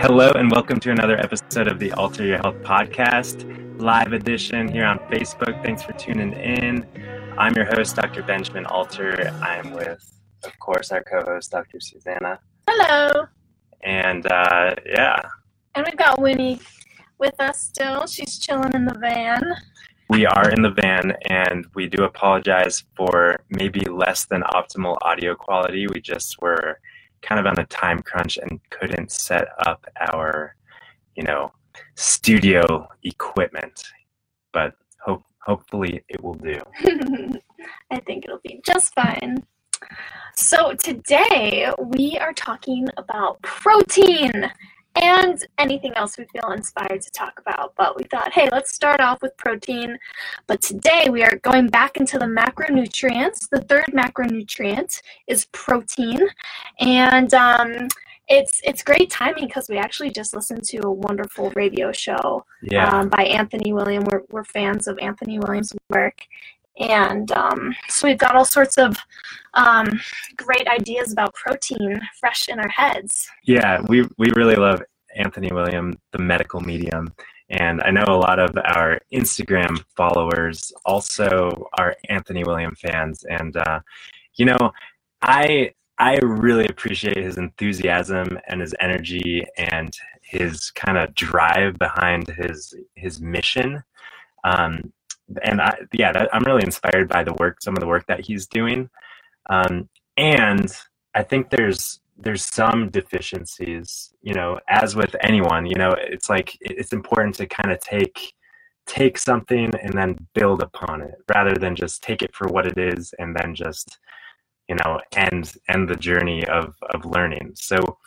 Hello, 0.00 0.30
and 0.30 0.48
welcome 0.48 0.78
to 0.78 0.92
another 0.92 1.18
episode 1.18 1.66
of 1.66 1.80
the 1.80 1.90
Alter 1.94 2.24
Your 2.24 2.36
Health 2.36 2.54
podcast, 2.62 3.80
live 3.80 4.12
edition 4.12 4.68
here 4.68 4.84
on 4.84 5.00
Facebook. 5.10 5.60
Thanks 5.64 5.82
for 5.82 5.92
tuning 5.94 6.34
in. 6.34 6.86
I'm 7.36 7.52
your 7.54 7.64
host, 7.64 7.96
Dr. 7.96 8.22
Benjamin 8.22 8.64
Alter. 8.66 9.28
I'm 9.42 9.72
with, 9.72 10.20
of 10.44 10.56
course, 10.60 10.92
our 10.92 11.02
co 11.02 11.24
host, 11.24 11.50
Dr. 11.50 11.80
Susanna. 11.80 12.38
Hello. 12.68 13.26
And 13.82 14.24
uh, 14.30 14.76
yeah. 14.86 15.20
And 15.74 15.84
we've 15.84 15.98
got 15.98 16.20
Winnie 16.20 16.60
with 17.18 17.34
us 17.40 17.60
still. 17.60 18.06
She's 18.06 18.38
chilling 18.38 18.74
in 18.74 18.84
the 18.84 18.96
van. 19.00 19.42
We 20.10 20.26
are 20.26 20.48
in 20.50 20.62
the 20.62 20.70
van, 20.70 21.16
and 21.28 21.66
we 21.74 21.88
do 21.88 22.04
apologize 22.04 22.84
for 22.96 23.40
maybe 23.50 23.80
less 23.80 24.26
than 24.26 24.42
optimal 24.42 24.96
audio 25.02 25.34
quality. 25.34 25.88
We 25.92 26.00
just 26.00 26.40
were 26.40 26.78
kind 27.22 27.40
of 27.40 27.46
on 27.46 27.58
a 27.58 27.66
time 27.66 28.02
crunch 28.02 28.38
and 28.38 28.60
couldn't 28.70 29.10
set 29.10 29.48
up 29.66 29.86
our, 30.12 30.54
you 31.16 31.22
know, 31.22 31.52
studio 31.94 32.88
equipment. 33.02 33.84
But 34.52 34.74
hope 35.04 35.24
hopefully 35.40 36.02
it 36.08 36.22
will 36.22 36.34
do. 36.34 36.60
I 37.90 38.00
think 38.00 38.24
it'll 38.24 38.40
be 38.42 38.60
just 38.64 38.94
fine. 38.94 39.44
So 40.34 40.74
today 40.74 41.70
we 41.78 42.18
are 42.18 42.32
talking 42.32 42.88
about 42.96 43.40
protein 43.42 44.50
and 45.00 45.44
anything 45.58 45.94
else 45.94 46.18
we 46.18 46.26
feel 46.26 46.50
inspired 46.52 47.00
to 47.02 47.10
talk 47.10 47.38
about. 47.38 47.74
But 47.76 47.96
we 47.96 48.04
thought, 48.04 48.32
hey, 48.32 48.48
let's 48.50 48.74
start 48.74 49.00
off 49.00 49.22
with 49.22 49.36
protein. 49.36 49.98
But 50.46 50.62
today 50.62 51.08
we 51.10 51.22
are 51.22 51.36
going 51.42 51.68
back 51.68 51.96
into 51.96 52.18
the 52.18 52.26
macronutrients. 52.26 53.48
The 53.50 53.62
third 53.62 53.86
macronutrient 53.86 55.00
is 55.26 55.46
protein. 55.52 56.20
And 56.80 57.32
um, 57.34 57.88
it's 58.28 58.60
it's 58.62 58.82
great 58.82 59.10
timing 59.10 59.46
because 59.46 59.68
we 59.68 59.78
actually 59.78 60.10
just 60.10 60.34
listened 60.34 60.62
to 60.64 60.78
a 60.84 60.92
wonderful 60.92 61.50
radio 61.56 61.92
show 61.92 62.44
yeah. 62.62 62.88
um, 62.88 63.08
by 63.08 63.24
Anthony 63.24 63.72
William. 63.72 64.04
We're, 64.04 64.22
we're 64.30 64.44
fans 64.44 64.86
of 64.86 64.98
Anthony 64.98 65.38
Williams' 65.38 65.72
work. 65.88 66.20
And 66.78 67.30
um, 67.32 67.74
so 67.88 68.08
we've 68.08 68.18
got 68.18 68.36
all 68.36 68.44
sorts 68.44 68.78
of 68.78 68.96
um, 69.54 69.88
great 70.36 70.68
ideas 70.68 71.12
about 71.12 71.34
protein 71.34 72.00
fresh 72.20 72.48
in 72.48 72.58
our 72.60 72.68
heads. 72.68 73.28
Yeah, 73.44 73.80
we, 73.88 74.02
we 74.16 74.30
really 74.36 74.56
love 74.56 74.82
Anthony 75.16 75.50
William, 75.52 75.98
the 76.12 76.18
medical 76.18 76.60
medium. 76.60 77.12
And 77.50 77.80
I 77.82 77.90
know 77.90 78.04
a 78.06 78.18
lot 78.18 78.38
of 78.38 78.50
our 78.64 79.00
Instagram 79.12 79.82
followers 79.96 80.72
also 80.84 81.66
are 81.78 81.96
Anthony 82.08 82.44
William 82.44 82.74
fans. 82.74 83.24
And, 83.24 83.56
uh, 83.56 83.80
you 84.34 84.44
know, 84.44 84.72
I, 85.22 85.72
I 85.98 86.18
really 86.18 86.66
appreciate 86.66 87.16
his 87.16 87.38
enthusiasm 87.38 88.38
and 88.48 88.60
his 88.60 88.74
energy 88.80 89.44
and 89.56 89.92
his 90.22 90.70
kind 90.72 90.98
of 90.98 91.14
drive 91.14 91.78
behind 91.78 92.28
his, 92.28 92.74
his 92.94 93.20
mission. 93.20 93.82
Um, 94.44 94.92
and 95.42 95.60
I, 95.60 95.76
yeah, 95.92 96.12
that, 96.12 96.34
I'm 96.34 96.44
really 96.44 96.64
inspired 96.64 97.08
by 97.08 97.24
the 97.24 97.34
work, 97.34 97.62
some 97.62 97.76
of 97.76 97.80
the 97.80 97.86
work 97.86 98.06
that 98.06 98.20
he's 98.20 98.46
doing. 98.46 98.88
Um, 99.50 99.88
and 100.16 100.72
I 101.14 101.22
think 101.22 101.50
there's 101.50 102.00
there's 102.20 102.44
some 102.44 102.90
deficiencies, 102.90 104.12
you 104.22 104.34
know, 104.34 104.58
as 104.68 104.96
with 104.96 105.14
anyone, 105.22 105.66
you 105.66 105.76
know, 105.76 105.94
it's 105.96 106.28
like 106.28 106.56
it's 106.60 106.92
important 106.92 107.36
to 107.36 107.46
kind 107.46 107.70
of 107.70 107.78
take 107.80 108.34
take 108.86 109.18
something 109.18 109.70
and 109.82 109.92
then 109.92 110.16
build 110.34 110.62
upon 110.62 111.02
it 111.02 111.14
rather 111.32 111.54
than 111.54 111.76
just 111.76 112.02
take 112.02 112.22
it 112.22 112.34
for 112.34 112.48
what 112.48 112.66
it 112.66 112.78
is 112.78 113.14
and 113.18 113.36
then 113.36 113.54
just 113.54 113.98
you 114.68 114.74
know 114.76 114.98
end 115.14 115.54
end 115.68 115.88
the 115.88 115.96
journey 115.96 116.44
of 116.46 116.74
of 116.90 117.04
learning 117.04 117.52
so 117.54 117.98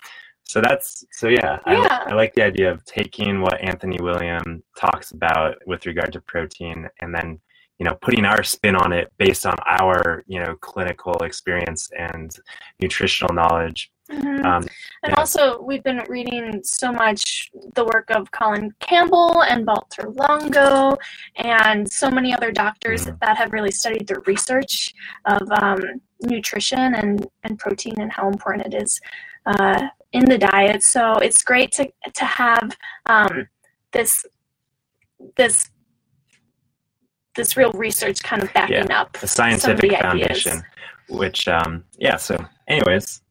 so 0.51 0.59
that's 0.59 1.05
so 1.11 1.29
yeah, 1.29 1.59
yeah. 1.65 2.03
I, 2.05 2.11
I, 2.11 2.13
like 2.13 2.33
the 2.33 2.43
idea 2.43 2.69
of 2.69 2.83
taking 2.83 3.39
what 3.39 3.61
anthony 3.61 3.97
william 4.01 4.61
talks 4.77 5.11
about 5.11 5.55
with 5.65 5.85
regard 5.85 6.11
to 6.11 6.19
protein 6.19 6.89
and 6.99 7.15
then 7.15 7.39
you 7.79 7.85
know 7.85 7.95
putting 8.01 8.25
our 8.25 8.43
spin 8.43 8.75
on 8.75 8.91
it 8.91 9.09
based 9.17 9.45
on 9.45 9.55
our 9.65 10.25
you 10.27 10.39
know 10.43 10.55
clinical 10.59 11.15
experience 11.23 11.89
and 11.97 12.35
nutritional 12.81 13.33
knowledge 13.33 13.93
mm-hmm. 14.11 14.45
um, 14.45 14.63
and 15.03 15.11
yeah. 15.11 15.15
also 15.15 15.61
we've 15.61 15.85
been 15.85 16.03
reading 16.09 16.59
so 16.63 16.91
much 16.91 17.49
the 17.75 17.85
work 17.85 18.11
of 18.11 18.29
colin 18.31 18.69
campbell 18.81 19.43
and 19.43 19.65
walter 19.65 20.09
longo 20.09 20.97
and 21.37 21.89
so 21.89 22.11
many 22.11 22.33
other 22.33 22.51
doctors 22.51 23.05
mm-hmm. 23.05 23.15
that 23.21 23.37
have 23.37 23.53
really 23.53 23.71
studied 23.71 24.05
the 24.05 24.19
research 24.25 24.93
of 25.25 25.49
um, 25.61 25.79
nutrition 26.23 26.93
and, 26.95 27.25
and 27.45 27.57
protein 27.57 27.95
and 28.01 28.11
how 28.11 28.27
important 28.27 28.73
it 28.73 28.83
is 28.83 28.99
uh, 29.45 29.87
in 30.11 30.25
the 30.25 30.37
diet. 30.37 30.83
So 30.83 31.15
it's 31.15 31.41
great 31.43 31.71
to 31.73 31.91
to 32.13 32.25
have 32.25 32.77
um, 33.05 33.47
this 33.91 34.25
this 35.37 35.69
this 37.35 37.55
real 37.55 37.71
research 37.71 38.21
kind 38.23 38.43
of 38.43 38.51
backing 38.53 38.87
yeah, 38.89 39.01
up 39.01 39.17
a 39.21 39.27
scientific 39.27 39.91
foundation. 39.99 40.53
Ideas. 40.53 40.65
Which 41.09 41.47
um, 41.47 41.83
yeah. 41.97 42.15
So, 42.17 42.37
anyways, 42.67 43.21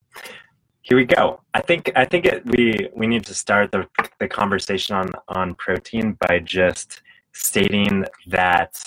here 0.82 0.96
we 0.96 1.04
go. 1.04 1.40
I 1.54 1.60
think 1.60 1.90
I 1.96 2.04
think 2.04 2.26
it, 2.26 2.44
we 2.44 2.88
we 2.94 3.06
need 3.06 3.24
to 3.26 3.34
start 3.34 3.72
the 3.72 3.86
the 4.18 4.28
conversation 4.28 4.96
on 4.96 5.10
on 5.28 5.54
protein 5.54 6.16
by 6.28 6.40
just 6.40 7.02
stating 7.32 8.04
that 8.26 8.82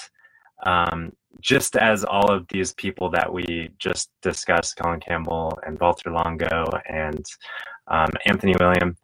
um, 0.65 1.13
just 1.43 1.75
as 1.75 2.05
all 2.05 2.31
of 2.31 2.47
these 2.47 2.73
people 2.73 3.09
that 3.11 3.31
we 3.31 3.69
just 3.77 4.09
discussed, 4.21 4.77
Colin 4.77 5.01
Campbell 5.01 5.59
and 5.67 5.79
Walter 5.79 6.09
Longo 6.09 6.65
and 6.89 7.25
um, 7.87 8.09
Anthony 8.25 8.55
William, 8.59 8.97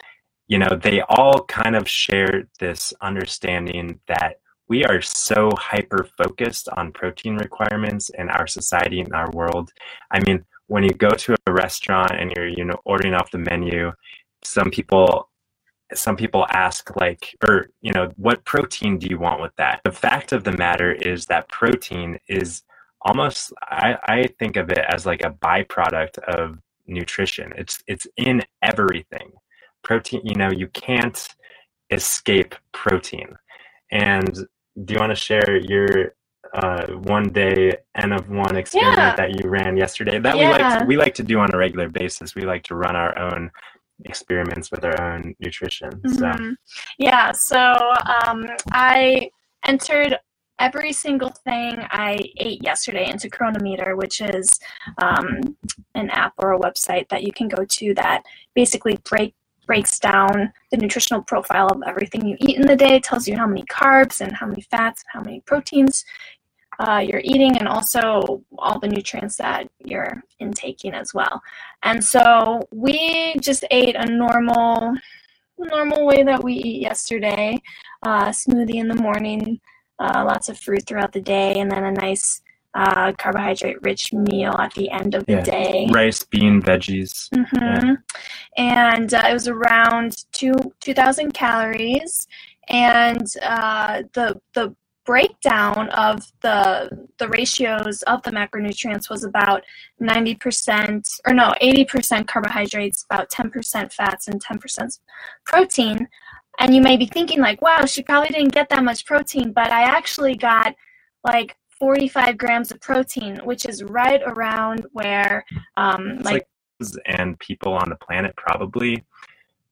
you 0.48 0.58
know, 0.58 0.80
they 0.82 1.02
all 1.10 1.44
kind 1.44 1.76
of 1.76 1.88
share 1.88 2.48
this 2.60 2.94
understanding 3.02 4.00
that 4.08 4.40
we 4.70 4.86
are 4.86 5.02
so 5.02 5.50
hyper 5.58 6.08
focused 6.18 6.70
on 6.78 6.94
protein 6.94 7.36
requirements 7.36 8.10
in 8.18 8.30
our 8.30 8.48
society 8.48 9.02
in 9.02 9.12
our 9.14 9.30
world. 9.32 9.72
I 10.12 10.20
mean, 10.26 10.46
when 10.68 10.84
you 10.84 10.92
go 10.92 11.10
to 11.10 11.36
a 11.46 11.52
restaurant 11.52 12.12
and 12.18 12.32
you're, 12.36 12.48
you 12.48 12.64
know, 12.64 12.80
ordering 12.86 13.16
off 13.16 13.32
the 13.32 13.40
menu, 13.40 13.92
some 14.44 14.70
people 14.70 15.30
some 15.94 16.16
people 16.16 16.46
ask 16.52 16.96
like 16.98 17.36
or 17.48 17.70
you 17.82 17.92
know 17.94 18.12
what 18.18 18.44
protein 18.46 18.98
do 19.00 19.08
you 19.10 19.18
want 19.20 19.42
with 19.42 19.56
that 19.58 19.82
the 19.86 19.92
fact 19.92 20.32
of 20.32 20.44
the 20.44 20.52
matter 20.54 20.92
is 20.94 21.26
that 21.26 21.48
protein 21.50 22.18
is 22.28 22.64
almost 23.02 23.54
i, 23.62 23.98
I 24.04 24.28
think 24.40 24.56
of 24.56 24.70
it 24.70 24.80
as 24.90 25.06
like 25.06 25.24
a 25.24 25.32
byproduct 25.32 26.18
of 26.20 26.60
nutrition. 26.90 27.54
It's 27.56 27.82
it's 27.88 28.08
in 28.18 28.42
everything. 28.62 29.32
Protein, 29.84 30.22
you 30.24 30.36
know, 30.36 30.52
you 30.52 30.68
can't 30.68 31.28
escape 31.92 32.56
protein. 32.74 33.36
And 33.92 34.34
do 34.86 34.94
you 34.94 35.00
want 35.00 35.12
to 35.12 35.16
share 35.16 35.58
your 35.58 36.14
uh, 36.54 36.88
one 36.88 37.30
day 37.30 37.76
N 37.96 38.12
of 38.12 38.30
one 38.30 38.56
experiment 38.56 38.98
Yeah. 38.98 39.16
that 39.16 39.32
you 39.44 39.50
ran 39.50 39.78
yesterday? 39.78 40.20
That 40.20 40.36
we 40.36 40.46
like 40.46 40.80
to, 40.80 40.86
we 40.86 40.98
like 40.98 41.14
to 41.16 41.24
do 41.24 41.40
on 41.40 41.54
a 41.54 41.58
regular 41.58 41.90
basis. 41.90 42.36
We 42.36 42.42
like 42.44 42.64
to 42.64 42.76
run 42.76 42.96
our 42.96 43.18
own 43.18 43.52
experiments 44.06 44.72
with 44.72 44.84
our 44.86 45.00
own 45.01 45.36
nutrition. 45.40 45.92
So 46.07 46.25
Mhm. 46.25 46.56
Yeah, 46.98 47.31
so 47.31 47.75
um, 48.25 48.48
I 48.72 49.30
entered 49.66 50.18
every 50.60 50.92
single 50.92 51.30
thing 51.30 51.80
I 51.92 52.19
ate 52.38 52.62
yesterday 52.63 53.10
into 53.10 53.30
Cronometer, 53.30 53.96
which 53.96 54.22
is 54.22 54.60
um, 55.01 55.56
an 55.96 56.10
app 56.10 56.34
or 56.38 56.54
a 56.54 56.60
website 56.60 57.07
that 57.10 57.24
you 57.24 57.31
can 57.31 57.48
go 57.48 57.63
to 57.66 57.94
that 57.96 58.24
basically 58.56 58.98
break 59.10 59.34
breaks 59.66 60.00
down 60.00 60.52
the 60.72 60.78
nutritional 60.78 61.22
profile 61.22 61.68
of 61.68 61.84
everything 61.86 62.25
you 62.25 62.36
eat 62.40 62.56
in 62.57 62.66
the 62.66 62.75
day, 62.75 63.00
tells 63.00 63.28
you 63.28 63.38
how 63.38 63.45
many 63.45 63.63
carbs 63.66 64.19
and 64.19 64.36
how 64.36 64.48
many 64.48 64.62
fats 64.62 65.04
and 65.04 65.10
how 65.13 65.22
many 65.22 65.42
proteins 65.42 66.04
uh, 66.80 67.04
you're 67.06 67.22
eating, 67.24 67.58
and 67.58 67.68
also 67.68 68.42
all 68.58 68.80
the 68.80 68.88
nutrients 68.88 69.36
that 69.38 69.70
you're 69.84 70.24
intaking 70.40 70.94
as 70.94 71.14
well. 71.14 71.42
And 71.84 72.04
so 72.04 72.62
we 72.72 73.36
just 73.42 73.64
ate 73.70 73.96
a 73.96 74.06
normal 74.06 74.96
normal 75.58 76.06
way 76.06 76.24
that 76.24 76.42
we 76.42 76.54
eat 76.54 76.81
yesterday 76.81 77.58
uh, 78.04 78.30
smoothie 78.30 78.76
in 78.76 78.88
the 78.88 78.96
morning 78.96 79.60
uh, 80.00 80.24
lots 80.26 80.48
of 80.48 80.58
fruit 80.58 80.86
throughout 80.88 81.12
the 81.12 81.20
day 81.20 81.56
and 81.60 81.70
then 81.70 81.84
a 81.84 81.92
nice 81.92 82.42
uh, 82.76 83.12
carbohydrate 83.18 83.76
rich 83.81 84.14
meal 84.14 84.56
at 84.58 84.74
the 84.76 84.90
end 84.90 85.16
of 85.16 85.26
the 85.26 85.34
Yeah. 85.34 85.42
day 85.42 85.88
rice, 85.92 86.24
bean, 86.24 86.62
veggies. 86.62 87.30
Mm-hmm. 87.31 87.96
and 88.58 89.14
uh, 89.14 89.24
it 89.30 89.34
was 89.34 89.48
around 89.50 90.24
two 90.31 90.54
2000 90.80 91.34
calories 91.34 92.26
and 92.70 93.28
uh, 93.42 94.04
the 94.14 94.40
the 94.54 94.74
breakdown 95.06 95.90
of 95.90 96.31
the 96.42 97.07
the 97.18 97.28
ratios 97.30 98.04
of 98.04 98.22
the 98.24 98.31
macronutrients 98.31 99.10
was 99.10 99.24
about 99.24 99.63
90% 100.01 101.19
or 101.25 101.34
no 101.34 101.54
80% 101.62 102.28
carbohydrates 102.28 103.06
about 103.10 103.30
10% 103.31 103.92
fats 103.92 104.28
and 104.28 104.44
10% 104.44 105.00
protein. 105.46 106.07
And 106.60 106.75
you 106.75 106.81
may 106.81 106.98
be 106.98 107.06
thinking 107.06 107.40
like 107.40 107.62
wow 107.62 107.86
she 107.86 108.04
probably 108.04 108.30
didn't 108.30 108.54
get 108.54 108.69
that 108.69 108.84
much 108.84 109.06
protein 109.06 109.54
but 109.54 109.72
i 109.72 109.84
actually 109.84 110.36
got 110.36 110.75
like 111.24 111.56
45 111.80 112.38
grams 112.38 112.72
of 112.72 112.81
protein 112.81 113.38
which 113.45 113.66
is 113.66 113.84
right 113.84 114.22
around 114.25 114.86
where 114.92 115.45
um, 115.78 116.18
It's 116.18 116.25
like 116.25 116.48
and 117.06 117.38
people 117.40 117.74
on 117.74 117.90
the 117.90 117.98
planet 117.98 118.36
probably 118.36 119.04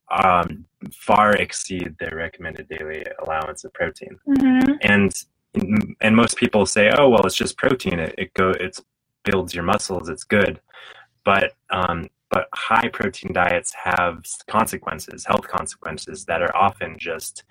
um, 0.09 0.65
far 0.93 1.33
exceed 1.33 1.95
their 1.99 2.15
recommended 2.15 2.67
daily 2.69 3.05
allowance 3.23 3.63
of 3.63 3.73
protein. 3.73 4.17
Mhm. 4.27 4.77
And 4.81 5.13
and 6.01 6.15
most 6.15 6.37
people 6.37 6.65
say, 6.65 6.91
oh 6.97 7.09
well, 7.09 7.25
it's 7.25 7.35
just 7.35 7.57
protein. 7.57 7.99
It, 7.99 8.15
it 8.17 8.33
go 8.33 8.51
it 8.51 8.79
builds 9.23 9.53
your 9.53 9.63
muscles. 9.63 10.09
It's 10.09 10.23
good, 10.23 10.59
but 11.25 11.53
um, 11.69 12.09
but 12.29 12.47
high 12.53 12.89
protein 12.89 13.33
diets 13.33 13.73
have 13.73 14.23
consequences, 14.47 15.25
health 15.25 15.47
consequences 15.47 16.25
that 16.25 16.41
are 16.41 16.55
often 16.55 16.97
just 16.99 17.43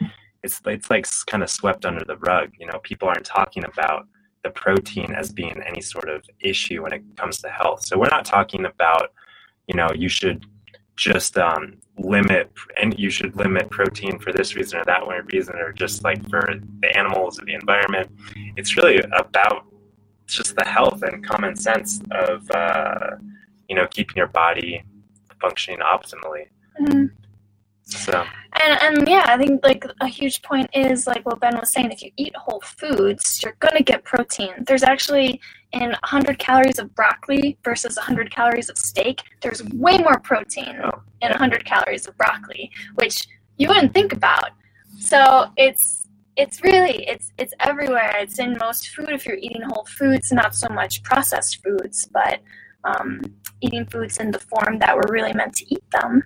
it's 0.43 0.61
it's 0.67 0.91
like 0.91 1.07
kind 1.27 1.43
of 1.43 1.51
swept 1.51 1.85
under 1.85 2.05
the 2.05 2.17
rug. 2.19 2.51
You 2.59 2.67
know, 2.67 2.79
people 2.83 3.09
aren't 3.09 3.25
talking 3.25 3.65
about 3.65 4.07
the 4.45 4.51
protein 4.51 5.13
as 5.13 5.33
being 5.33 5.61
any 5.67 5.81
sort 5.81 6.09
of 6.09 6.25
issue 6.41 6.83
when 6.83 6.93
it 6.93 7.03
comes 7.17 7.39
to 7.39 7.49
health. 7.49 7.85
So 7.85 7.99
we're 7.99 8.09
not 8.09 8.25
talking 8.25 8.65
about 8.67 9.13
you 9.67 9.75
know 9.75 9.89
you 9.95 10.09
should 10.09 10.47
just 10.97 11.37
um, 11.39 11.77
limit 11.99 12.51
and 12.81 12.99
you 12.99 13.11
should 13.11 13.35
limit 13.37 13.71
protein 13.71 14.19
for 14.19 14.33
this 14.33 14.55
reason 14.55 14.79
or 14.81 14.85
that 14.85 15.07
one 15.07 15.25
reason 15.33 15.55
or 15.57 15.73
just 15.73 16.05
like 16.05 16.21
for 16.29 16.55
the 16.81 16.97
animals 16.97 17.41
or 17.41 17.45
the 17.45 17.55
environment 17.55 18.11
it's 18.57 18.77
really 18.77 18.99
about 19.17 19.65
just 20.27 20.57
the 20.57 20.65
health 20.65 21.03
and 21.03 21.25
common 21.25 21.55
sense 21.57 22.01
of 22.11 22.51
uh, 22.51 23.11
you 23.69 23.77
know 23.77 23.87
keeping 23.87 24.17
your 24.17 24.27
body 24.29 24.83
functioning 25.41 25.81
optimally 25.81 26.47
Mhm. 26.81 27.11
So 27.87 28.25
And 28.61 28.83
and 28.83 29.09
yeah, 29.09 29.25
I 29.27 29.39
think 29.39 29.65
like 29.65 29.85
a 30.01 30.09
huge 30.09 30.43
point 30.43 30.69
is 30.75 31.07
like 31.07 31.25
what 31.25 31.41
Ben 31.41 31.57
was 31.59 31.71
saying. 31.71 31.93
If 31.93 32.03
you 32.03 32.11
eat 32.17 32.35
whole 32.35 32.61
foods, 32.61 33.41
you're 33.43 33.57
gonna 33.61 33.83
get 33.83 34.05
protein. 34.05 34.65
There's 34.67 34.83
actually 34.83 35.41
in 35.73 35.91
100 35.91 36.39
calories 36.39 36.79
of 36.79 36.95
broccoli 36.95 37.59
versus 37.63 37.97
100 37.97 38.31
calories 38.31 38.69
of 38.69 38.79
steak. 38.79 39.23
There's 39.41 39.63
way 39.65 39.99
more 39.99 40.19
protein 40.21 40.81
Oh, 40.83 41.03
in 41.23 41.31
100 41.31 41.65
calories 41.65 42.07
of 42.09 42.17
broccoli, 42.17 42.71
which 42.95 43.27
you 43.57 43.69
wouldn't 43.69 43.95
think 43.95 44.13
about. 44.13 44.51
So 44.99 45.47
it's 45.57 46.09
it's 46.37 46.63
really 46.63 47.07
it's 47.07 47.33
it's 47.39 47.55
everywhere. 47.61 48.15
It's 48.19 48.39
in 48.41 48.57
most 48.59 48.89
food 48.89 49.11
if 49.11 49.27
you're 49.27 49.37
eating 49.37 49.63
whole 49.63 49.87
foods, 49.89 50.33
not 50.33 50.55
so 50.55 50.69
much 50.69 51.03
processed 51.05 51.63
foods, 51.63 52.09
but 52.13 52.41
um, 52.85 53.21
eating 53.61 53.87
foods 53.87 54.19
in 54.19 54.31
the 54.31 54.39
form 54.39 54.79
that 54.79 54.95
we're 54.95 55.13
really 55.13 55.33
meant 55.33 55.55
to 55.57 55.75
eat 55.75 55.85
them. 55.93 56.23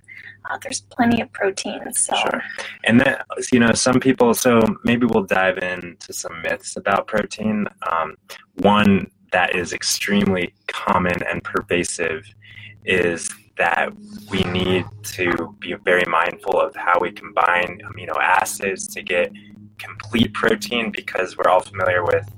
Uh, 0.49 0.59
there's 0.63 0.81
plenty 0.83 1.21
of 1.21 1.33
protein. 1.33 1.93
So 1.93 2.15
Sure. 2.17 2.43
And 2.85 3.01
then, 3.01 3.17
you 3.53 3.61
know, 3.61 3.73
some 3.73 4.01
people, 4.01 4.35
so 4.35 4.61
maybe 4.85 5.07
we'll 5.07 5.25
dive 5.25 5.59
into 5.59 6.13
some 6.13 6.41
myths 6.43 6.77
about 6.77 7.07
protein. 7.07 7.67
Um, 7.91 8.17
one 8.55 9.11
that 9.33 9.55
is 9.55 9.73
extremely 9.73 10.55
common 10.67 11.23
and 11.29 11.43
pervasive 11.45 12.25
is 12.85 13.31
that 13.57 13.93
we 14.31 14.43
need 14.45 14.87
to 15.03 15.55
be 15.61 15.75
very 15.85 16.05
mindful 16.09 16.59
of 16.59 16.75
how 16.75 16.99
we 16.99 17.13
combine 17.13 17.79
amino 17.85 18.17
acids 18.17 18.87
to 18.89 19.03
get 19.03 19.31
complete 19.79 20.33
protein 20.33 20.91
because 20.91 21.37
we're 21.37 21.51
all 21.51 21.61
familiar 21.61 22.05
with 22.05 22.29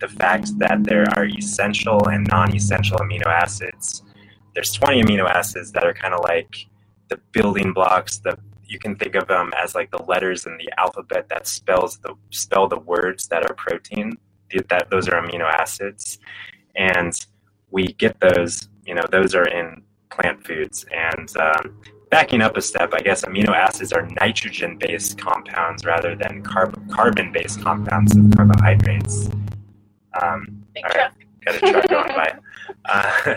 the 0.00 0.08
fact 0.08 0.50
that 0.58 0.84
there 0.84 1.06
are 1.16 1.24
essential 1.24 2.08
and 2.08 2.26
non 2.28 2.54
essential 2.54 2.98
amino 2.98 3.26
acids. 3.26 4.02
There's 4.54 4.72
20 4.72 5.02
amino 5.02 5.28
acids 5.28 5.72
that 5.72 5.84
are 5.84 5.94
kind 5.94 6.14
of 6.14 6.20
like 6.20 6.66
the 7.08 7.18
building 7.32 7.72
blocks, 7.72 8.18
the 8.18 8.38
you 8.68 8.80
can 8.80 8.96
think 8.96 9.14
of 9.14 9.28
them 9.28 9.52
as 9.56 9.76
like 9.76 9.90
the 9.92 10.02
letters 10.02 10.44
in 10.44 10.56
the 10.58 10.68
alphabet 10.76 11.28
that 11.28 11.46
spells 11.46 11.98
the 11.98 12.14
spell 12.30 12.66
the 12.68 12.78
words 12.78 13.28
that 13.28 13.48
are 13.48 13.54
protein. 13.54 14.16
That 14.68 14.90
those 14.90 15.08
are 15.08 15.20
amino 15.20 15.44
acids, 15.44 16.18
and 16.74 17.12
we 17.70 17.88
get 17.92 18.18
those. 18.20 18.68
You 18.84 18.94
know, 18.94 19.04
those 19.10 19.34
are 19.34 19.48
in 19.48 19.82
plant 20.10 20.44
foods. 20.44 20.84
And 20.92 21.36
um, 21.36 21.80
backing 22.10 22.40
up 22.40 22.56
a 22.56 22.62
step, 22.62 22.92
I 22.94 23.00
guess 23.00 23.24
amino 23.24 23.50
acids 23.50 23.92
are 23.92 24.08
nitrogen-based 24.20 25.18
compounds 25.18 25.84
rather 25.84 26.14
than 26.14 26.42
carb- 26.42 26.90
carbon-based 26.90 27.62
compounds 27.62 28.16
of 28.16 28.30
carbohydrates. 28.36 29.28
Um, 30.22 30.64
big 30.74 30.84
all 30.84 30.92
got 31.44 31.56
a 31.56 31.58
truck 31.58 31.88
going 31.88 32.08
by. 32.08 32.38
Uh, 32.84 33.36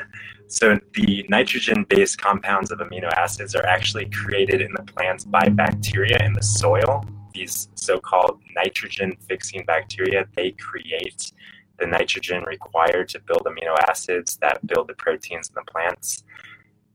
so 0.50 0.80
the 0.96 1.26
nitrogen-based 1.30 2.18
compounds 2.18 2.72
of 2.72 2.80
amino 2.80 3.10
acids 3.14 3.56
are 3.56 3.66
actually 3.66 4.10
created 4.10 4.62
in 4.62 4.72
the 4.74 4.84
plants 4.84 5.24
by 5.24 5.48
bacteria 5.48 6.18
in 6.26 6.34
the 6.34 6.42
soil. 6.42 7.06
These 7.36 7.70
so-called 7.76 8.42
nitrogen-fixing 8.56 9.66
bacteria, 9.66 10.28
they 10.36 10.52
create 10.52 11.32
the 11.78 11.86
nitrogen 11.86 12.44
required 12.44 13.10
to 13.10 13.20
build 13.20 13.44
amino 13.46 13.76
acids 13.88 14.38
that 14.38 14.66
build 14.66 14.88
the 14.88 14.96
proteins 14.96 15.50
in 15.50 15.56
the 15.56 15.72
plants. 15.72 16.24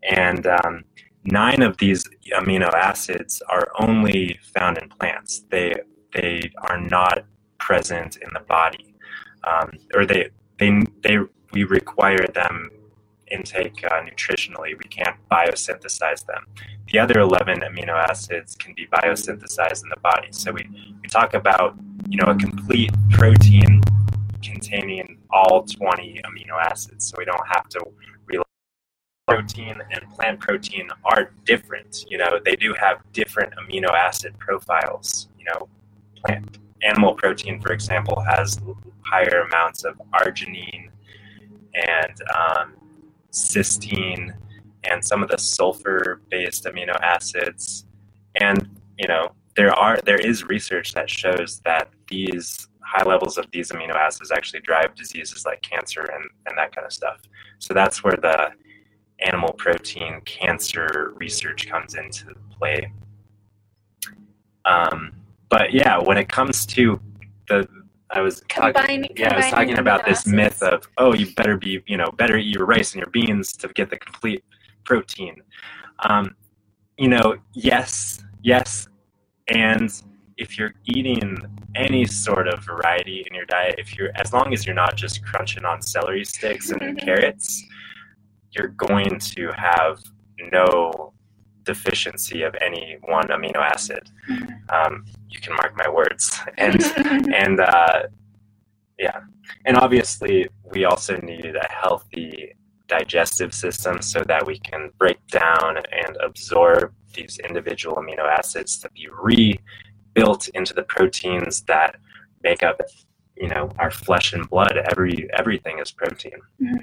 And 0.02 0.46
um, 0.48 0.84
nine 1.24 1.62
of 1.62 1.76
these 1.76 2.04
amino 2.36 2.72
acids 2.74 3.40
are 3.48 3.68
only 3.78 4.38
found 4.54 4.78
in 4.78 4.88
plants. 4.88 5.44
They 5.48 5.74
they 6.12 6.52
are 6.58 6.80
not 6.80 7.24
present 7.58 8.16
in 8.16 8.28
the 8.32 8.40
body, 8.40 8.94
um, 9.44 9.70
or 9.94 10.04
they 10.04 10.30
they 10.58 10.82
they 11.02 11.18
we 11.52 11.64
require 11.64 12.26
them 12.34 12.68
intake 13.30 13.84
uh, 13.84 14.02
nutritionally. 14.02 14.76
We 14.78 14.88
can't 14.90 15.16
biosynthesize 15.30 16.26
them. 16.26 16.44
The 16.92 16.98
other 16.98 17.20
11 17.20 17.60
amino 17.60 17.94
acids 17.94 18.54
can 18.54 18.74
be 18.74 18.86
biosynthesized 18.86 19.82
in 19.82 19.88
the 19.88 20.00
body. 20.02 20.28
So 20.30 20.52
we, 20.52 20.68
we 21.02 21.08
talk 21.08 21.34
about 21.34 21.76
you 22.08 22.18
know 22.18 22.30
a 22.30 22.36
complete 22.36 22.92
protein 23.10 23.80
containing 24.42 25.18
all 25.30 25.64
20 25.64 26.20
amino 26.24 26.60
acids. 26.60 27.08
So 27.08 27.16
we 27.18 27.24
don't 27.24 27.46
have 27.48 27.68
to 27.70 27.80
rely 28.26 28.44
protein 29.26 29.80
and 29.90 30.08
plant 30.10 30.38
protein 30.40 30.88
are 31.04 31.32
different. 31.44 32.04
You 32.08 32.18
know, 32.18 32.38
they 32.44 32.56
do 32.56 32.74
have 32.78 33.00
different 33.12 33.54
amino 33.54 33.90
acid 33.90 34.38
profiles. 34.38 35.28
You 35.38 35.46
know, 35.46 35.68
plant 36.24 36.58
animal 36.82 37.14
protein, 37.14 37.60
for 37.60 37.72
example, 37.72 38.22
has 38.28 38.60
higher 39.00 39.46
amounts 39.48 39.84
of 39.84 40.00
arginine 40.12 40.90
and 41.74 42.14
um, 42.36 42.74
cysteine 43.34 44.34
and 44.84 45.04
some 45.04 45.22
of 45.22 45.28
the 45.28 45.38
sulfur-based 45.38 46.64
amino 46.64 46.94
acids. 47.02 47.84
And 48.40 48.68
you 48.98 49.08
know, 49.08 49.32
there 49.56 49.72
are 49.72 49.98
there 50.04 50.18
is 50.18 50.44
research 50.44 50.94
that 50.94 51.10
shows 51.10 51.60
that 51.64 51.88
these 52.08 52.68
high 52.80 53.04
levels 53.04 53.38
of 53.38 53.50
these 53.50 53.72
amino 53.72 53.94
acids 53.94 54.30
actually 54.30 54.60
drive 54.60 54.94
diseases 54.94 55.44
like 55.44 55.62
cancer 55.62 56.02
and, 56.02 56.24
and 56.46 56.56
that 56.56 56.74
kind 56.74 56.86
of 56.86 56.92
stuff. 56.92 57.20
So 57.58 57.74
that's 57.74 58.04
where 58.04 58.16
the 58.16 58.50
animal 59.20 59.52
protein 59.54 60.20
cancer 60.24 61.12
research 61.16 61.68
comes 61.68 61.94
into 61.94 62.34
play. 62.56 62.92
Um, 64.64 65.12
but 65.48 65.72
yeah, 65.72 65.98
when 65.98 66.18
it 66.18 66.28
comes 66.28 66.66
to 66.66 67.00
the 67.48 67.66
I 68.14 68.20
was 68.20 68.42
talking, 68.48 69.06
yeah, 69.16 69.34
I 69.34 69.36
was 69.36 69.50
talking 69.50 69.78
about 69.78 70.04
this 70.04 70.26
myth 70.26 70.62
of 70.62 70.88
oh, 70.98 71.14
you 71.14 71.34
better 71.34 71.56
be, 71.56 71.82
you 71.86 71.96
know, 71.96 72.10
better 72.16 72.36
eat 72.36 72.54
your 72.54 72.64
rice 72.64 72.92
and 72.92 73.00
your 73.00 73.10
beans 73.10 73.52
to 73.58 73.68
get 73.68 73.90
the 73.90 73.98
complete 73.98 74.44
protein. 74.84 75.42
Um, 76.08 76.36
you 76.96 77.08
know, 77.08 77.36
yes, 77.52 78.22
yes, 78.42 78.88
and 79.48 79.90
if 80.36 80.56
you're 80.56 80.74
eating 80.86 81.38
any 81.74 82.04
sort 82.06 82.46
of 82.48 82.64
variety 82.64 83.24
in 83.26 83.34
your 83.34 83.46
diet, 83.46 83.76
if 83.78 83.96
you're 83.96 84.10
as 84.14 84.32
long 84.32 84.52
as 84.52 84.64
you're 84.64 84.74
not 84.74 84.96
just 84.96 85.24
crunching 85.24 85.64
on 85.64 85.82
celery 85.82 86.24
sticks 86.24 86.70
and 86.70 86.80
mm-hmm. 86.80 87.04
carrots, 87.04 87.64
you're 88.52 88.68
going 88.68 89.18
to 89.18 89.50
have 89.56 90.00
no 90.52 91.12
deficiency 91.64 92.42
of 92.42 92.54
any 92.60 92.96
one 93.02 93.26
amino 93.28 93.56
acid. 93.56 94.10
Mm-hmm. 94.30 94.53
Um, 94.70 95.04
you 95.28 95.40
can 95.40 95.54
mark 95.54 95.76
my 95.76 95.88
words, 95.88 96.38
and 96.58 96.82
and 97.34 97.60
uh, 97.60 98.02
yeah, 98.98 99.20
and 99.64 99.76
obviously 99.76 100.48
we 100.72 100.84
also 100.84 101.16
need 101.18 101.56
a 101.56 101.68
healthy 101.68 102.54
digestive 102.88 103.54
system 103.54 104.00
so 104.02 104.20
that 104.26 104.46
we 104.46 104.58
can 104.58 104.90
break 104.98 105.18
down 105.28 105.78
and 105.90 106.16
absorb 106.22 106.92
these 107.14 107.38
individual 107.38 107.96
amino 107.96 108.26
acids 108.30 108.78
to 108.78 108.90
be 108.90 109.08
rebuilt 109.22 110.48
into 110.48 110.74
the 110.74 110.82
proteins 110.82 111.62
that 111.62 111.96
make 112.42 112.62
up 112.62 112.80
you 113.36 113.48
know 113.48 113.70
our 113.78 113.90
flesh 113.90 114.32
and 114.32 114.48
blood. 114.48 114.76
Every 114.90 115.28
everything 115.36 115.78
is 115.78 115.90
protein. 115.90 116.38
Mm-hmm. 116.62 116.76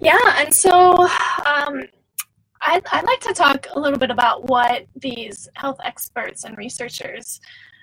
yeah 0.00 0.34
and 0.36 0.54
so 0.54 1.08
um, 1.46 1.82
I'd, 2.62 2.84
I'd 2.92 3.04
like 3.04 3.20
to 3.20 3.32
talk 3.32 3.66
a 3.74 3.80
little 3.80 3.98
bit 3.98 4.10
about 4.10 4.48
what 4.48 4.86
these 4.96 5.48
health 5.54 5.78
experts 5.84 6.44
and 6.44 6.56
researchers 6.56 7.40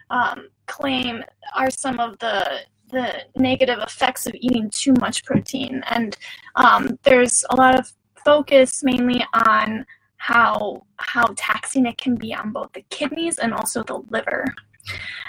um, 0.09 0.49
claim 0.67 1.23
are 1.55 1.69
some 1.69 1.99
of 1.99 2.17
the 2.19 2.59
the 2.91 3.23
negative 3.35 3.79
effects 3.79 4.27
of 4.27 4.35
eating 4.35 4.69
too 4.69 4.93
much 4.99 5.25
protein. 5.25 5.83
And 5.89 6.15
um, 6.55 6.99
there's 7.03 7.43
a 7.49 7.55
lot 7.55 7.77
of 7.77 7.91
focus 8.23 8.83
mainly 8.83 9.25
on 9.33 9.85
how 10.17 10.85
how 10.97 11.33
taxing 11.35 11.85
it 11.85 11.97
can 11.97 12.15
be 12.15 12.33
on 12.33 12.51
both 12.51 12.71
the 12.73 12.83
kidneys 12.89 13.39
and 13.39 13.53
also 13.53 13.83
the 13.83 14.01
liver. 14.09 14.45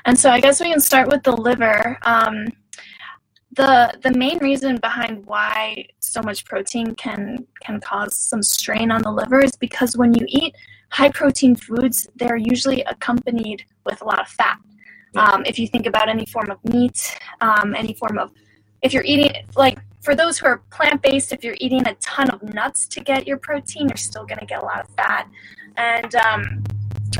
And 0.04 0.18
so 0.18 0.30
I 0.30 0.40
guess 0.40 0.60
we 0.60 0.70
can 0.70 0.80
start 0.80 1.08
with 1.08 1.22
the 1.22 1.36
liver. 1.36 1.98
Um, 2.02 2.46
the 3.56 3.98
the 4.02 4.12
main 4.12 4.38
reason 4.38 4.76
behind 4.76 5.24
why 5.26 5.86
so 5.98 6.22
much 6.22 6.44
protein 6.44 6.94
can 6.94 7.46
can 7.60 7.80
cause 7.80 8.14
some 8.14 8.42
strain 8.42 8.90
on 8.90 9.02
the 9.02 9.10
liver 9.10 9.40
is 9.40 9.56
because 9.56 9.96
when 9.96 10.14
you 10.14 10.24
eat 10.28 10.54
high 10.90 11.10
protein 11.10 11.56
foods, 11.56 12.06
they're 12.16 12.36
usually 12.36 12.82
accompanied 12.82 13.64
with 13.84 14.00
a 14.02 14.04
lot 14.04 14.20
of 14.20 14.28
fat. 14.28 14.58
Um, 15.16 15.44
if 15.46 15.58
you 15.58 15.66
think 15.66 15.86
about 15.86 16.08
any 16.08 16.26
form 16.26 16.50
of 16.50 16.62
meat, 16.64 17.18
um, 17.40 17.74
any 17.74 17.94
form 17.94 18.18
of, 18.18 18.30
if 18.82 18.92
you're 18.92 19.04
eating, 19.04 19.32
like 19.56 19.78
for 20.02 20.14
those 20.14 20.38
who 20.38 20.46
are 20.46 20.58
plant 20.70 21.02
based, 21.02 21.32
if 21.32 21.42
you're 21.42 21.56
eating 21.58 21.86
a 21.88 21.94
ton 21.94 22.30
of 22.30 22.42
nuts 22.42 22.86
to 22.88 23.00
get 23.00 23.26
your 23.26 23.38
protein, 23.38 23.88
you're 23.88 23.96
still 23.96 24.24
going 24.24 24.38
to 24.38 24.46
get 24.46 24.62
a 24.62 24.64
lot 24.64 24.80
of 24.80 24.88
fat. 24.94 25.28
And 25.76 26.14
um, 26.16 26.64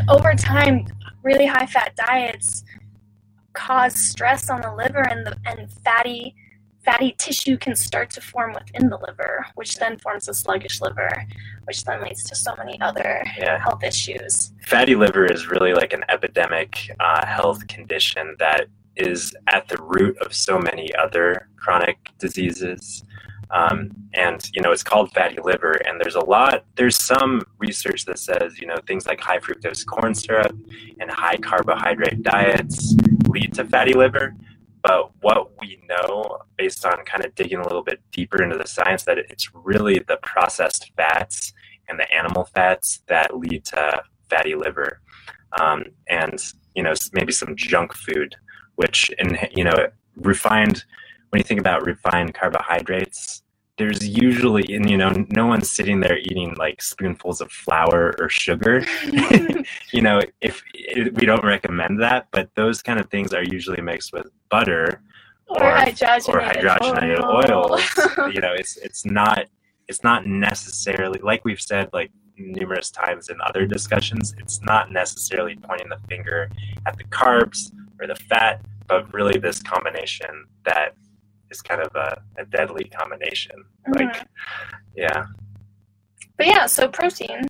over 0.08 0.34
time, 0.34 0.86
really 1.22 1.46
high 1.46 1.66
fat 1.66 1.96
diets 1.96 2.64
cause 3.56 3.94
stress 3.94 4.48
on 4.50 4.60
the 4.60 4.72
liver 4.72 5.02
and 5.08 5.26
the 5.26 5.36
and 5.46 5.70
fatty 5.84 6.34
fatty 6.84 7.16
tissue 7.18 7.56
can 7.58 7.74
start 7.74 8.10
to 8.10 8.20
form 8.20 8.54
within 8.54 8.88
the 8.88 8.96
liver, 8.98 9.44
which 9.56 9.74
then 9.76 9.98
forms 9.98 10.28
a 10.28 10.34
sluggish 10.34 10.80
liver, 10.80 11.10
which 11.64 11.82
then 11.84 12.00
leads 12.00 12.22
to 12.22 12.36
so 12.36 12.54
many 12.56 12.80
other 12.80 13.24
yeah. 13.36 13.58
health 13.58 13.82
issues. 13.82 14.52
Fatty 14.68 14.94
liver 14.94 15.26
is 15.26 15.48
really 15.48 15.74
like 15.74 15.92
an 15.92 16.04
epidemic 16.08 16.88
uh, 17.00 17.26
health 17.26 17.66
condition 17.66 18.36
that 18.38 18.66
is 18.94 19.34
at 19.48 19.66
the 19.66 19.76
root 19.82 20.16
of 20.18 20.32
so 20.32 20.60
many 20.60 20.94
other 20.94 21.48
chronic 21.56 21.98
diseases. 22.20 23.02
Um, 23.50 23.90
and 24.14 24.48
you 24.54 24.60
know 24.60 24.72
it's 24.72 24.82
called 24.82 25.12
fatty 25.12 25.38
liver 25.40 25.80
and 25.86 26.00
there's 26.00 26.16
a 26.16 26.24
lot 26.24 26.64
there's 26.74 27.00
some 27.00 27.42
research 27.58 28.04
that 28.06 28.18
says 28.18 28.58
you 28.58 28.66
know 28.66 28.76
things 28.88 29.06
like 29.06 29.20
high 29.20 29.38
fructose 29.38 29.86
corn 29.86 30.14
syrup 30.14 30.52
and 30.98 31.08
high 31.10 31.36
carbohydrate 31.36 32.22
diets 32.22 32.96
lead 33.28 33.54
to 33.54 33.64
fatty 33.64 33.92
liver 33.92 34.34
but 34.86 35.10
what 35.20 35.50
we 35.60 35.80
know, 35.88 36.38
based 36.56 36.86
on 36.86 37.04
kind 37.04 37.24
of 37.24 37.34
digging 37.34 37.58
a 37.58 37.62
little 37.64 37.82
bit 37.82 38.00
deeper 38.12 38.40
into 38.40 38.56
the 38.56 38.68
science, 38.68 39.02
that 39.02 39.18
it's 39.18 39.50
really 39.52 39.98
the 40.06 40.16
processed 40.22 40.92
fats 40.96 41.52
and 41.88 41.98
the 41.98 42.08
animal 42.14 42.44
fats 42.54 43.02
that 43.08 43.36
lead 43.36 43.64
to 43.64 44.02
fatty 44.30 44.54
liver, 44.54 45.00
um, 45.60 45.86
and 46.08 46.52
you 46.76 46.84
know 46.84 46.94
maybe 47.12 47.32
some 47.32 47.56
junk 47.56 47.94
food, 47.94 48.36
which 48.76 49.10
in 49.18 49.36
you 49.54 49.64
know 49.64 49.88
refined. 50.16 50.84
When 51.30 51.40
you 51.40 51.44
think 51.44 51.60
about 51.60 51.84
refined 51.86 52.34
carbohydrates, 52.34 53.42
there's 53.78 54.06
usually 54.06 54.74
and 54.74 54.88
you 54.88 54.96
know 54.96 55.12
no 55.30 55.46
one's 55.46 55.70
sitting 55.70 56.00
there 56.00 56.18
eating 56.18 56.54
like 56.58 56.82
spoonfuls 56.82 57.40
of 57.40 57.50
flour 57.50 58.14
or 58.18 58.28
sugar 58.28 58.84
you 59.92 60.00
know 60.00 60.20
if, 60.40 60.62
we 61.14 61.26
don't 61.26 61.44
recommend 61.44 62.00
that 62.00 62.26
but 62.30 62.48
those 62.54 62.82
kind 62.82 62.98
of 62.98 63.08
things 63.10 63.32
are 63.32 63.44
usually 63.44 63.80
mixed 63.80 64.12
with 64.12 64.26
butter 64.48 65.02
or, 65.48 65.62
or 65.62 65.76
hydrogenated, 65.76 66.28
or 66.28 66.40
hydrogenated 66.40 67.24
oil. 67.24 67.72
oils 67.72 68.34
you 68.34 68.40
know 68.40 68.52
it's 68.52 68.76
it's 68.78 69.04
not 69.04 69.46
it's 69.88 70.02
not 70.02 70.26
necessarily 70.26 71.20
like 71.22 71.44
we've 71.44 71.60
said 71.60 71.88
like 71.92 72.10
numerous 72.38 72.90
times 72.90 73.28
in 73.28 73.36
other 73.42 73.66
discussions 73.66 74.34
it's 74.38 74.60
not 74.62 74.92
necessarily 74.92 75.56
pointing 75.56 75.88
the 75.88 75.98
finger 76.08 76.50
at 76.86 76.96
the 76.98 77.04
carbs 77.04 77.72
or 78.00 78.06
the 78.06 78.14
fat 78.14 78.60
but 78.88 79.10
really 79.12 79.38
this 79.38 79.62
combination 79.62 80.46
that 80.64 80.94
is 81.56 81.62
kind 81.62 81.80
of 81.80 81.94
a, 81.94 82.22
a 82.38 82.44
deadly 82.46 82.84
combination. 82.84 83.64
Mm-hmm. 83.88 84.06
Like, 84.06 84.26
yeah. 84.94 85.24
But 86.36 86.46
yeah, 86.46 86.66
so 86.66 86.88
protein. 86.88 87.48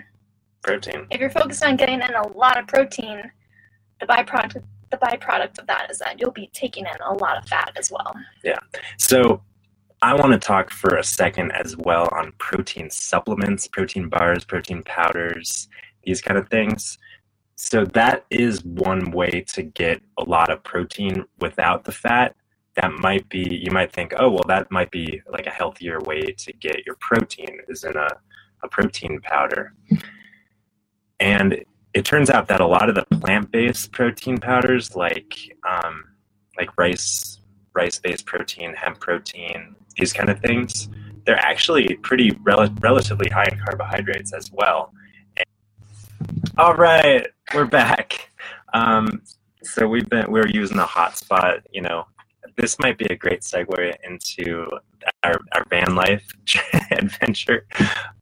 Protein. 0.63 1.07
If 1.11 1.21
you're 1.21 1.31
focused 1.31 1.65
on 1.65 1.77
getting 1.77 2.01
in 2.01 2.15
a 2.15 2.29
lot 2.29 2.59
of 2.59 2.67
protein, 2.67 3.23
the 4.01 4.07
byproduct 4.07 4.63
the 4.91 4.97
byproduct 4.99 5.59
of 5.59 5.67
that 5.67 5.91
is 5.91 5.99
that 5.99 6.21
you'll 6.21 6.31
be 6.31 6.49
taking 6.53 6.85
in 6.85 7.01
a 7.05 7.13
lot 7.15 7.37
of 7.37 7.49
fat 7.49 7.73
as 7.77 7.91
well. 7.91 8.15
Yeah. 8.45 8.59
So 8.99 9.43
I 10.01 10.15
want 10.15 10.33
to 10.33 10.39
talk 10.39 10.71
for 10.71 10.95
a 10.95 11.03
second 11.03 11.51
as 11.51 11.77
well 11.77 12.09
on 12.13 12.33
protein 12.39 12.89
supplements, 12.91 13.67
protein 13.67 14.09
bars, 14.09 14.45
protein 14.45 14.85
powders, 14.85 15.69
these 16.05 16.21
kind 16.21 16.39
of 16.39 16.49
things. 16.51 16.99
So 17.57 17.85
that 17.87 18.27
is 18.31 18.65
one 18.65 19.11
way 19.11 19.45
to 19.55 19.63
get 19.63 20.03
a 20.19 20.23
lot 20.23 20.51
of 20.51 20.63
protein 20.63 21.25
without 21.41 21.83
the 21.83 21.93
fat 21.93 22.37
that 22.77 22.93
might 22.93 23.29
be 23.29 23.61
you 23.65 23.71
might 23.71 23.93
think 23.93 24.13
oh 24.19 24.29
well 24.29 24.45
that 24.47 24.71
might 24.71 24.91
be 24.91 25.21
like 25.31 25.47
a 25.47 25.51
healthier 25.51 25.99
way 26.01 26.23
to 26.23 26.53
get 26.53 26.85
your 26.87 26.97
protein 27.01 27.59
is 27.69 27.85
in 27.85 27.97
a, 27.97 28.09
a 28.63 28.69
protein 28.69 29.21
powder. 29.21 29.73
And 31.19 31.65
it 31.95 32.05
turns 32.05 32.29
out 32.29 32.47
that 32.49 32.61
a 32.61 32.67
lot 32.67 32.91
of 32.91 32.95
the 32.95 33.07
plant-based 33.17 33.91
protein 33.91 34.39
powders 34.39 34.95
like 34.95 35.35
um, 35.69 36.05
like 36.59 36.77
rice 36.77 37.41
rice-based 37.75 38.27
protein 38.27 38.75
hemp 38.75 39.01
protein 39.01 39.75
these 39.97 40.13
kind 40.13 40.29
of 40.29 40.39
things 40.41 40.89
they're 41.25 41.39
actually 41.39 41.95
pretty 42.03 42.31
rel- 42.43 42.73
relatively 42.81 43.29
high 43.31 43.49
in 43.51 43.59
carbohydrates 43.59 44.33
as 44.33 44.51
well. 44.53 44.93
And, 45.37 46.51
all 46.59 46.75
right 46.75 47.27
we're 47.55 47.65
back. 47.65 48.31
Um, 48.75 49.23
so 49.63 49.89
we've 49.89 50.09
been 50.09 50.31
we're 50.31 50.49
using 50.49 50.79
a 50.79 50.85
hotspot 50.85 51.61
you 51.73 51.81
know 51.81 52.07
this 52.57 52.79
might 52.79 52.99
be 52.99 53.07
a 53.07 53.17
great 53.17 53.41
segue 53.41 53.95
into 54.05 54.69
our, 55.23 55.39
our 55.55 55.65
van 55.69 55.95
life 55.95 56.27
adventure. 56.91 57.67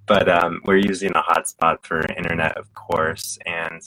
But 0.07 0.29
um, 0.29 0.61
we're 0.65 0.77
using 0.77 1.13
a 1.15 1.23
hotspot 1.23 1.85
for 1.85 2.01
internet, 2.17 2.57
of 2.59 2.73
course, 2.75 3.39
and 3.47 3.81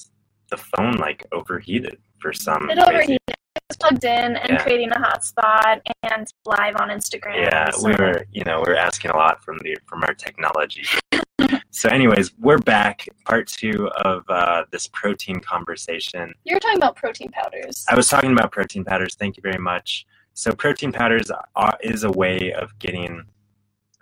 the 0.49 0.57
phone 0.57 0.93
like 0.93 1.25
overheated 1.31 1.97
for 2.19 2.33
some. 2.33 2.69
It 2.69 2.79
overheated. 2.79 3.19
It 3.27 3.63
was 3.69 3.77
plugged 3.77 4.03
in 4.05 4.35
and 4.37 4.49
yeah. 4.49 4.63
creating 4.63 4.91
a 4.91 4.95
hotspot 4.95 5.81
and 6.03 6.27
live 6.45 6.75
on 6.79 6.89
Instagram. 6.89 7.35
Yeah, 7.37 7.69
so. 7.71 7.87
we 7.87 7.95
were, 7.95 8.25
you 8.31 8.43
know, 8.45 8.63
we 8.65 8.71
are 8.71 8.77
asking 8.77 9.11
a 9.11 9.17
lot 9.17 9.43
from 9.43 9.57
the 9.59 9.75
from 9.85 10.03
our 10.03 10.13
technology. 10.13 10.85
so, 11.71 11.89
anyways, 11.89 12.31
we're 12.39 12.59
back. 12.59 13.07
Part 13.25 13.47
two 13.47 13.89
of 13.89 14.23
uh, 14.29 14.63
this 14.71 14.87
protein 14.87 15.39
conversation. 15.39 16.33
You 16.45 16.55
were 16.55 16.59
talking 16.59 16.77
about 16.77 16.95
protein 16.95 17.29
powders. 17.29 17.85
I 17.89 17.95
was 17.95 18.07
talking 18.07 18.31
about 18.31 18.51
protein 18.51 18.85
powders. 18.85 19.15
Thank 19.15 19.37
you 19.37 19.41
very 19.43 19.59
much. 19.59 20.05
So 20.37 20.51
protein 20.51 20.91
powders 20.91 21.31
are, 21.55 21.77
is 21.81 22.03
a 22.03 22.11
way 22.11 22.53
of 22.53 22.77
getting, 22.77 23.23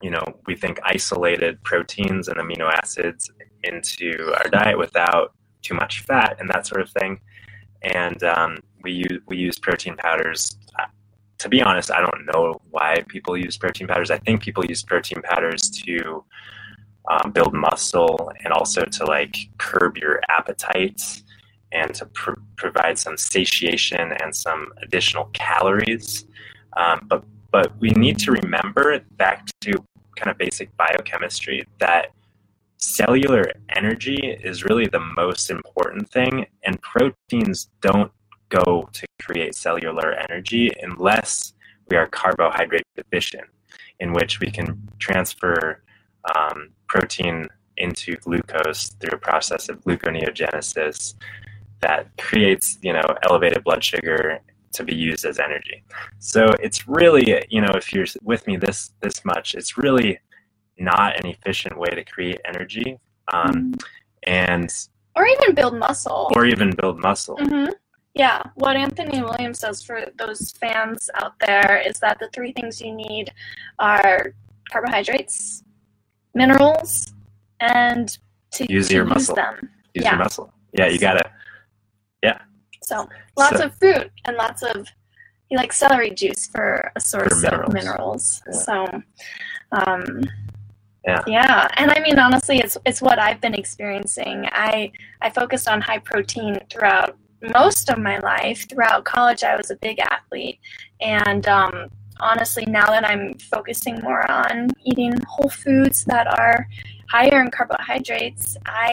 you 0.01 0.09
know, 0.09 0.21
we 0.45 0.57
think 0.57 0.77
isolated 0.83 1.63
proteins 1.63 2.27
and 2.27 2.35
amino 2.35 2.69
acids 2.83 3.31
into 3.63 4.33
our 4.37 4.49
diet 4.49 4.77
without 4.77 5.33
too 5.61 5.75
much 5.75 6.01
fat 6.01 6.35
and 6.37 6.49
that 6.49 6.67
sort 6.67 6.81
of 6.81 6.89
thing. 6.89 7.21
And 7.83 8.21
um, 8.25 8.57
we 8.83 8.91
use 8.91 9.21
we 9.27 9.37
use 9.37 9.57
protein 9.57 9.95
powders. 9.95 10.57
To 11.37 11.47
be 11.47 11.61
honest, 11.61 11.89
I 11.89 12.01
don't 12.01 12.25
know 12.25 12.59
why 12.69 13.05
people 13.07 13.37
use 13.37 13.55
protein 13.55 13.87
powders. 13.87 14.11
I 14.11 14.17
think 14.17 14.43
people 14.43 14.65
use 14.65 14.83
protein 14.83 15.21
powders 15.21 15.69
to 15.85 16.25
um, 17.09 17.31
build 17.31 17.53
muscle 17.53 18.29
and 18.43 18.51
also 18.51 18.83
to 18.83 19.05
like 19.05 19.37
curb 19.57 19.97
your 19.97 20.19
appetite 20.27 21.01
and 21.71 21.93
to 21.95 22.05
pr- 22.07 22.39
provide 22.57 22.97
some 22.97 23.17
satiation 23.17 24.13
and 24.21 24.35
some 24.35 24.71
additional 24.81 25.25
calories. 25.33 26.25
Um, 26.77 27.05
but 27.07 27.23
but 27.51 27.71
we 27.79 27.91
need 27.91 28.19
to 28.19 28.33
remember 28.33 28.99
back 29.11 29.45
to 29.61 29.71
kind 30.17 30.29
of 30.29 30.37
basic 30.37 30.75
biochemistry 30.75 31.65
that 31.79 32.11
cellular 32.77 33.45
energy 33.69 34.37
is 34.43 34.65
really 34.65 34.87
the 34.87 34.99
most 34.99 35.49
important 35.49 36.09
thing, 36.09 36.45
and 36.63 36.81
proteins 36.81 37.69
don't 37.81 38.11
go 38.49 38.87
to 38.91 39.05
create 39.21 39.55
cellular 39.55 40.13
energy 40.29 40.71
unless 40.81 41.53
we 41.89 41.97
are 41.97 42.07
carbohydrate 42.07 42.85
deficient, 42.95 43.47
in 43.99 44.13
which 44.13 44.39
we 44.39 44.51
can 44.51 44.77
transfer 44.99 45.81
um, 46.35 46.69
protein 46.87 47.47
into 47.77 48.15
glucose 48.17 48.89
through 48.99 49.15
a 49.15 49.17
process 49.17 49.69
of 49.69 49.81
gluconeogenesis 49.81 51.15
that 51.87 51.99
creates, 52.17 52.77
you 52.81 52.93
know, 52.93 53.07
elevated 53.29 53.63
blood 53.63 53.83
sugar 53.83 54.39
to 54.73 54.83
be 54.83 54.95
used 55.09 55.23
as 55.25 55.37
energy. 55.39 55.83
So 56.19 56.41
it's 56.65 56.87
really, 56.87 57.25
you 57.49 57.61
know, 57.61 57.73
if 57.81 57.93
you're 57.93 58.07
with 58.23 58.45
me 58.47 58.57
this 58.57 58.79
this 59.03 59.23
much, 59.23 59.47
it's 59.59 59.77
really 59.77 60.19
not 60.77 61.09
an 61.19 61.25
efficient 61.27 61.75
way 61.77 61.91
to 61.99 62.03
create 62.03 62.39
energy, 62.51 62.99
um, 63.33 63.55
and 64.23 64.69
or 65.15 65.25
even 65.33 65.55
build 65.59 65.75
muscle, 65.87 66.31
or 66.35 66.45
even 66.45 66.69
build 66.81 66.97
muscle. 66.99 67.37
Mm-hmm. 67.37 67.71
Yeah, 68.15 68.41
what 68.55 68.75
Anthony 68.77 69.21
Williams 69.21 69.59
says 69.59 69.83
for 69.83 69.97
those 70.17 70.51
fans 70.61 71.09
out 71.21 71.33
there 71.45 71.83
is 71.85 71.99
that 71.99 72.17
the 72.19 72.29
three 72.35 72.53
things 72.53 72.81
you 72.81 72.93
need 72.95 73.31
are 73.79 74.33
carbohydrates, 74.71 75.63
minerals, 76.33 77.13
and 77.59 78.17
to 78.51 78.61
use 78.71 78.87
to 78.87 78.95
your 78.95 79.03
use 79.03 79.13
muscle. 79.13 79.35
them. 79.35 79.55
Use 79.93 80.05
yeah. 80.05 80.11
your 80.11 80.19
muscle. 80.19 80.47
Yeah, 80.77 80.87
you 80.87 80.99
gotta. 80.99 81.25
Yeah. 82.25 82.39
So 82.89 82.95
lots 83.37 83.57
So- 83.59 83.65
of 83.65 83.71
fruit 83.81 84.07
and 84.25 84.33
lots 84.45 84.61
of 84.71 84.77
you 85.49 85.57
like 85.57 85.73
celery 85.73 86.11
juice 86.21 86.43
for 86.53 86.67
a 86.95 86.99
source 87.11 87.37
minerals. 87.43 87.67
of 87.67 87.73
minerals. 87.79 88.23
Yeah. 88.47 88.59
So 88.67 88.75
um 89.79 90.03
Yeah. 91.11 91.21
yeah 91.37 91.67
and 91.79 91.87
i 91.95 91.99
mean 92.05 92.17
honestly 92.25 92.57
it's 92.65 92.75
it's 92.89 93.01
what 93.07 93.17
i've 93.25 93.39
been 93.45 93.53
experiencing 93.63 94.37
i 94.69 94.91
i 95.25 95.27
focused 95.29 95.67
on 95.73 95.77
high 95.89 95.99
protein 96.11 96.53
throughout 96.71 97.11
most 97.59 97.85
of 97.93 97.97
my 98.09 98.17
life 98.31 98.59
throughout 98.69 99.01
college 99.15 99.41
i 99.43 99.53
was 99.59 99.69
a 99.75 99.77
big 99.87 99.97
athlete 100.15 100.57
and 101.01 101.43
um, 101.59 101.73
honestly 102.29 102.65
now 102.79 102.87
that 102.95 103.03
i'm 103.11 103.25
focusing 103.55 103.95
more 104.09 104.23
on 104.41 104.53
eating 104.89 105.13
whole 105.33 105.49
foods 105.65 105.97
that 106.11 106.25
are 106.41 106.57
higher 107.15 107.37
in 107.43 107.49
carbohydrates 107.57 108.57
i 108.65 108.89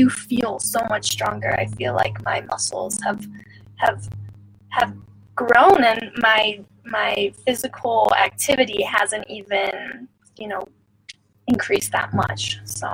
do 0.00 0.08
feel 0.08 0.58
so 0.58 0.80
much 0.88 1.06
stronger 1.16 1.52
i 1.58 1.66
feel 1.78 1.94
like 1.94 2.16
my 2.24 2.40
muscles 2.52 2.98
have 3.06 3.26
have 3.76 4.08
have 4.68 4.92
grown 5.34 5.84
and 5.84 6.10
my 6.16 6.60
my 6.84 7.32
physical 7.44 8.12
activity 8.26 8.82
hasn't 8.82 9.26
even 9.28 10.08
you 10.36 10.48
know 10.48 10.62
increased 11.46 11.92
that 11.92 12.12
much 12.14 12.60
so 12.64 12.88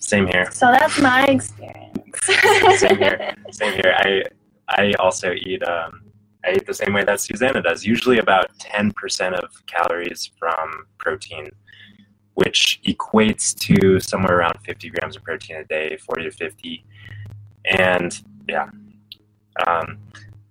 Same 0.00 0.26
here. 0.26 0.46
so 0.52 0.66
that's 0.76 0.98
my 1.00 1.24
experience 1.36 1.96
Same 2.78 2.96
here. 2.96 3.34
Same 3.50 3.74
here. 3.74 3.94
I 3.98 4.22
I 4.68 4.92
also 4.98 5.32
eat 5.32 5.62
um, 5.62 6.02
I 6.44 6.52
eat 6.52 6.66
the 6.66 6.74
same 6.74 6.92
way 6.94 7.04
that 7.04 7.20
Susanna 7.20 7.62
does. 7.62 7.84
Usually 7.84 8.18
about 8.18 8.46
ten 8.58 8.92
percent 8.92 9.34
of 9.34 9.50
calories 9.66 10.30
from 10.38 10.86
protein, 10.98 11.48
which 12.36 12.80
equates 12.86 13.54
to 13.66 14.00
somewhere 14.00 14.38
around 14.38 14.56
fifty 14.64 14.88
grams 14.88 15.16
of 15.16 15.24
protein 15.24 15.56
a 15.56 15.64
day, 15.64 15.96
forty 15.96 16.24
to 16.24 16.30
fifty. 16.30 16.84
And 17.64 18.10
yeah, 18.48 18.68
um, 19.66 19.98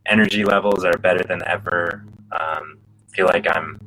energy 0.05 0.43
levels 0.43 0.83
are 0.83 0.97
better 0.97 1.23
than 1.23 1.41
ever. 1.47 2.03
Um, 2.31 2.79
feel 3.13 3.27
like 3.27 3.47
I'm 3.55 3.79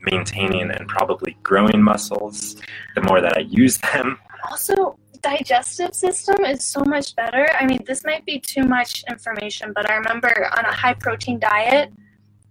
maintaining 0.00 0.70
and 0.70 0.86
probably 0.88 1.36
growing 1.42 1.82
muscles 1.82 2.56
the 2.94 3.02
more 3.02 3.20
that 3.20 3.36
I 3.36 3.40
use 3.40 3.78
them. 3.78 4.18
also 4.50 4.98
digestive 5.22 5.94
system 5.94 6.44
is 6.44 6.64
so 6.64 6.82
much 6.84 7.14
better 7.14 7.48
i 7.60 7.64
mean 7.64 7.78
this 7.86 8.02
might 8.04 8.24
be 8.26 8.40
too 8.40 8.64
much 8.64 9.04
information 9.08 9.72
but 9.72 9.88
i 9.88 9.94
remember 9.94 10.50
on 10.58 10.64
a 10.64 10.72
high 10.72 10.94
protein 10.94 11.38
diet 11.38 11.92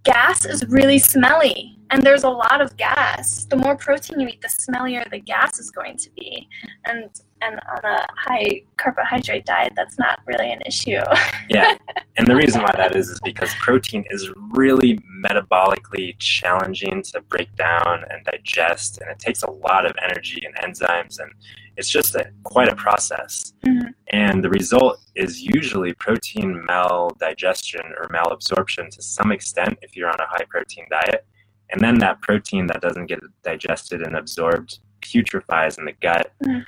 gas 0.03 0.45
is 0.45 0.65
really 0.67 0.97
smelly 0.97 1.77
and 1.91 2.01
there's 2.03 2.23
a 2.23 2.29
lot 2.29 2.61
of 2.61 2.75
gas 2.77 3.45
the 3.45 3.55
more 3.55 3.75
protein 3.75 4.19
you 4.19 4.27
eat 4.27 4.41
the 4.41 4.47
smellier 4.47 5.07
the 5.11 5.19
gas 5.19 5.59
is 5.59 5.69
going 5.71 5.97
to 5.97 6.09
be 6.11 6.47
and 6.85 7.21
and 7.41 7.59
on 7.75 7.83
a 7.83 8.07
high 8.15 8.61
carbohydrate 8.77 9.45
diet 9.45 9.73
that's 9.75 9.97
not 9.99 10.19
really 10.25 10.51
an 10.51 10.61
issue 10.65 11.01
Yeah, 11.49 11.75
and 12.17 12.27
the 12.27 12.35
reason 12.35 12.61
why 12.61 12.71
that 12.77 12.95
is 12.95 13.09
is 13.09 13.19
because 13.21 13.53
protein 13.55 14.05
is 14.09 14.29
really 14.51 14.99
metabolically 15.25 16.17
challenging 16.19 17.03
to 17.03 17.21
break 17.21 17.53
down 17.55 18.05
and 18.09 18.23
digest, 18.25 18.99
and 19.01 19.09
it 19.09 19.19
takes 19.19 19.43
a 19.43 19.51
lot 19.51 19.85
of 19.85 19.93
energy 20.01 20.41
and 20.45 20.55
enzymes, 20.63 21.19
and 21.19 21.31
it's 21.77 21.89
just 21.89 22.15
a, 22.15 22.31
quite 22.43 22.69
a 22.69 22.75
process. 22.75 23.53
Mhm. 23.65 23.70
And 24.11 24.43
the 24.43 24.49
result 24.49 24.99
is 25.15 25.41
usually 25.41 25.93
protein 25.93 26.63
maldigestion 26.67 27.91
or 27.99 28.07
malabsorption 28.09 28.89
to 28.89 29.01
some 29.01 29.31
extent 29.31 29.77
if 29.81 29.95
you're 29.95 30.09
on 30.09 30.19
a 30.19 30.27
high 30.27 30.45
protein 30.49 30.85
diet, 30.89 31.25
and 31.69 31.81
then 31.81 31.97
that 31.99 32.21
protein 32.21 32.67
that 32.67 32.81
doesn't 32.81 33.07
get 33.07 33.19
digested 33.43 34.01
and 34.01 34.15
absorbed 34.15 34.79
putrefies 35.01 35.77
in 35.79 35.85
the 35.85 35.93
gut. 36.01 36.31
Mhm. 36.43 36.65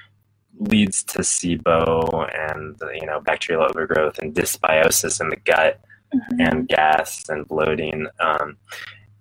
Leads 0.59 1.03
to 1.03 1.19
SIBO 1.19 2.29
and 2.51 2.75
you 2.99 3.05
know 3.05 3.19
bacterial 3.19 3.63
overgrowth 3.63 4.19
and 4.19 4.33
dysbiosis 4.33 5.19
in 5.19 5.29
the 5.29 5.37
gut 5.37 5.81
Mhm. 6.13 6.47
and 6.47 6.67
gas 6.67 7.27
and 7.29 7.47
bloating. 7.47 8.07
Um, 8.19 8.57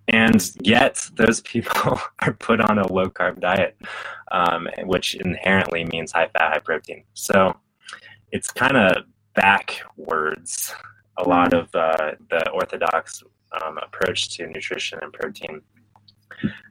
and 0.09 0.51
yet, 0.61 1.09
those 1.17 1.41
people 1.41 2.01
are 2.21 2.33
put 2.35 2.61
on 2.61 2.79
a 2.79 2.93
low 2.93 3.09
carb 3.09 3.41
diet, 3.41 3.77
um, 4.31 4.69
which 4.85 5.15
inherently 5.15 5.85
means 5.85 6.13
high 6.13 6.29
fat, 6.29 6.53
high 6.53 6.59
protein. 6.59 7.05
So 7.15 7.57
it's 8.33 8.51
kind 8.51 8.77
of 8.77 9.05
backwards 9.35 10.75
a 11.19 11.29
lot 11.29 11.53
of 11.53 11.69
uh, 11.75 12.13
the 12.31 12.51
orthodox 12.51 13.23
um, 13.63 13.79
approach 13.79 14.31
to 14.37 14.47
nutrition 14.47 14.99
and 15.03 15.13
protein. 15.13 15.61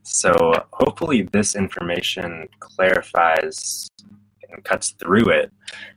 So 0.04 0.54
hopefully, 0.74 1.30
this 1.32 1.56
information 1.56 2.48
clarifies 2.60 3.88
and 4.50 4.64
cuts 4.66 4.90
through 4.92 5.30
it. 5.30 5.52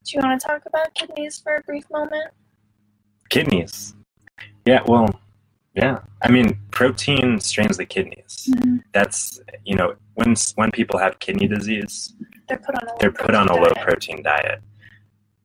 do 0.05 0.17
you 0.17 0.23
want 0.23 0.41
to 0.41 0.47
talk 0.47 0.63
about 0.67 0.95
kidneys 0.95 1.41
for 1.41 1.57
a 1.57 1.63
brief 1.63 1.91
moment 1.91 2.31
Kidneys. 3.31 3.95
Yeah, 4.65 4.83
well, 4.87 5.21
yeah. 5.75 6.01
I 6.23 6.31
mean, 6.31 6.59
protein 6.71 7.41
strains 7.41 7.77
the 7.77 7.85
kidneys. 7.85 8.49
That's 8.93 9.41
you 9.65 9.75
know 9.75 9.95
when 10.15 10.35
when 10.55 10.71
people 10.71 10.99
have 10.99 11.19
kidney 11.19 11.49
disease, 11.49 12.15
they're 12.49 12.59
put 12.59 12.75
on 12.77 12.87
a 12.87 12.91
low 12.91 12.97
they're 13.01 13.13
put 13.13 13.35
on 13.35 13.49
a 13.49 13.57
low 13.57 13.73
protein 13.83 14.23
diet, 14.23 14.63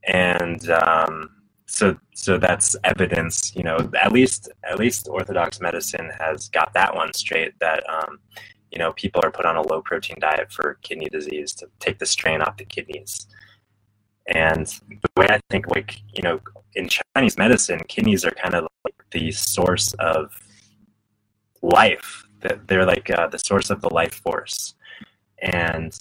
and 0.09 0.69
um, 0.71 1.29
so 1.67 1.95
so 2.15 2.37
that's 2.37 2.75
evidence. 2.83 3.55
You 3.55 3.63
know, 3.63 3.77
at 4.01 4.11
least 4.11 4.49
at 4.69 4.79
least 4.79 5.07
Orthodox 5.07 5.61
medicine 5.61 6.11
has 6.19 6.49
got 6.49 6.73
that 6.73 6.95
one 6.95 7.13
straight. 7.13 7.53
That 7.59 7.87
um, 7.89 8.19
you 8.71 8.79
know 8.79 8.91
people 8.93 9.21
are 9.23 9.31
put 9.31 9.45
on 9.45 9.55
a 9.55 9.61
low 9.61 9.81
protein 9.81 10.17
diet 10.19 10.51
for 10.51 10.79
kidney 10.81 11.09
disease 11.09 11.53
to 11.55 11.67
take 11.79 11.99
the 11.99 12.05
strain 12.07 12.41
off 12.41 12.57
the 12.57 12.65
kidneys. 12.65 13.27
And 14.27 14.65
the 14.89 15.09
way 15.15 15.27
I 15.29 15.39
think, 15.49 15.67
like 15.67 16.01
you 16.13 16.23
know, 16.23 16.39
in 16.73 16.89
Chinese 17.15 17.37
medicine, 17.37 17.79
kidneys 17.87 18.25
are 18.25 18.31
kind 18.31 18.55
of 18.55 18.67
like 18.83 18.95
the 19.11 19.31
source 19.31 19.93
of 19.99 20.31
life. 21.61 22.25
That 22.41 22.67
They're 22.67 22.85
like 22.85 23.11
uh, 23.11 23.27
the 23.27 23.39
source 23.39 23.69
of 23.69 23.81
the 23.81 23.93
life 23.93 24.15
force, 24.15 24.73
and 25.39 25.93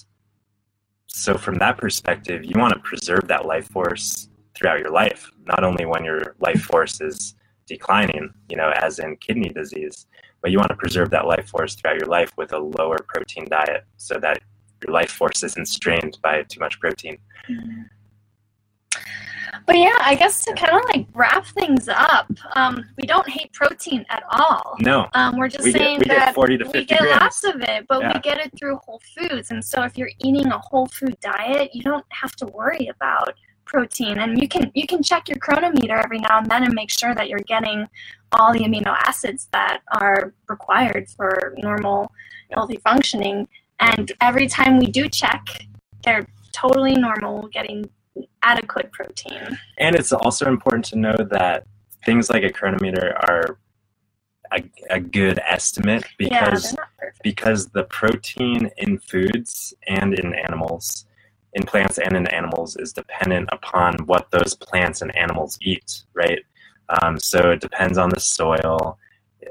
so 1.08 1.36
from 1.36 1.56
that 1.56 1.78
perspective, 1.78 2.44
you 2.44 2.58
want 2.58 2.74
to 2.74 2.80
preserve 2.80 3.26
that 3.28 3.46
life 3.46 3.68
force 3.68 4.28
throughout 4.54 4.78
your 4.78 4.90
life, 4.90 5.30
not 5.46 5.64
only 5.64 5.84
when 5.84 6.04
your 6.04 6.36
life 6.40 6.62
force 6.62 7.00
is 7.00 7.34
declining, 7.66 8.32
you 8.48 8.56
know, 8.56 8.70
as 8.76 8.98
in 8.98 9.16
kidney 9.16 9.48
disease, 9.48 10.06
but 10.40 10.50
you 10.50 10.58
want 10.58 10.70
to 10.70 10.76
preserve 10.76 11.10
that 11.10 11.26
life 11.26 11.48
force 11.48 11.74
throughout 11.74 11.98
your 11.98 12.08
life 12.08 12.32
with 12.36 12.52
a 12.52 12.58
lower 12.58 12.98
protein 13.08 13.46
diet 13.48 13.84
so 13.96 14.18
that 14.18 14.40
your 14.82 14.92
life 14.92 15.10
force 15.10 15.42
isn't 15.42 15.66
strained 15.66 16.18
by 16.22 16.42
too 16.44 16.60
much 16.60 16.78
protein. 16.78 17.18
Mm-hmm. 17.48 17.82
But 19.66 19.76
yeah, 19.78 19.96
I 20.00 20.14
guess 20.14 20.44
to 20.44 20.54
kind 20.54 20.72
of 20.76 20.82
like 20.94 21.06
wrap 21.14 21.46
things 21.46 21.88
up, 21.88 22.30
um, 22.54 22.84
we 22.96 23.04
don't 23.06 23.28
hate 23.28 23.52
protein 23.52 24.04
at 24.10 24.22
all. 24.30 24.76
No, 24.80 25.08
Um, 25.14 25.36
we're 25.36 25.48
just 25.48 25.64
we 25.64 25.72
get, 25.72 25.78
saying 25.80 25.98
we 26.00 26.04
get 26.06 26.16
that 26.18 26.34
40 26.34 26.58
to 26.58 26.64
we 26.72 26.84
get 26.84 27.00
grams. 27.00 27.20
lots 27.20 27.44
of 27.44 27.60
it, 27.62 27.86
but 27.88 28.00
Yeah. 28.00 28.12
we 28.14 28.20
get 28.20 28.38
it 28.38 28.52
through 28.58 28.76
whole 28.76 29.00
foods. 29.16 29.50
And 29.50 29.64
so 29.64 29.82
if 29.82 29.96
you're 29.98 30.10
eating 30.24 30.46
a 30.46 30.58
whole 30.58 30.86
food 30.86 31.16
diet, 31.20 31.74
you 31.74 31.82
don't 31.82 32.04
have 32.10 32.32
to 32.36 32.46
worry 32.46 32.88
about 32.88 33.34
protein. 33.64 34.18
And 34.18 34.40
you 34.40 34.48
can 34.48 34.70
you 34.74 34.86
can 34.86 35.02
check 35.02 35.28
your 35.28 35.38
Cronometer 35.38 35.96
every 35.96 36.18
now 36.20 36.38
and 36.38 36.50
then 36.50 36.64
and 36.64 36.74
make 36.74 36.90
sure 36.90 37.14
that 37.14 37.28
you're 37.28 37.38
getting 37.40 37.86
all 38.32 38.52
the 38.52 38.60
amino 38.60 38.96
acids 39.06 39.48
that 39.52 39.80
are 40.00 40.32
required 40.48 41.08
for 41.16 41.54
normal 41.58 42.10
healthy 42.52 42.78
functioning. 42.78 43.46
And 43.80 44.10
every 44.20 44.46
time 44.46 44.78
we 44.78 44.86
do 44.86 45.08
check, 45.08 45.46
they're 46.04 46.26
totally 46.52 46.94
normal, 46.94 47.48
getting 47.48 47.88
adequate 48.42 48.90
protein. 48.92 49.58
And 49.78 49.96
it's 49.96 50.12
also 50.12 50.46
important 50.46 50.84
to 50.86 50.98
know 50.98 51.16
that 51.30 51.66
things 52.04 52.30
like 52.30 52.42
a 52.42 52.52
Cronometer 52.52 53.14
are 53.16 53.58
a, 54.52 54.62
a 54.90 55.00
good 55.00 55.38
estimate 55.46 56.04
because 56.16 56.72
yeah, 56.72 57.10
because 57.22 57.66
the 57.68 57.84
protein 57.84 58.70
in 58.78 58.98
foods 58.98 59.74
and 59.86 60.14
in 60.14 60.34
animals 60.34 61.06
in 61.54 61.64
plants 61.64 61.98
and 61.98 62.16
in 62.16 62.26
animals 62.28 62.76
is 62.76 62.92
dependent 62.92 63.48
upon 63.52 63.94
what 64.06 64.30
those 64.30 64.54
plants 64.54 65.02
and 65.02 65.14
animals 65.16 65.58
eat 65.60 66.04
right? 66.14 66.40
Um, 67.02 67.18
so 67.18 67.50
it 67.50 67.60
depends 67.60 67.98
on 67.98 68.08
the 68.08 68.20
soil. 68.20 68.98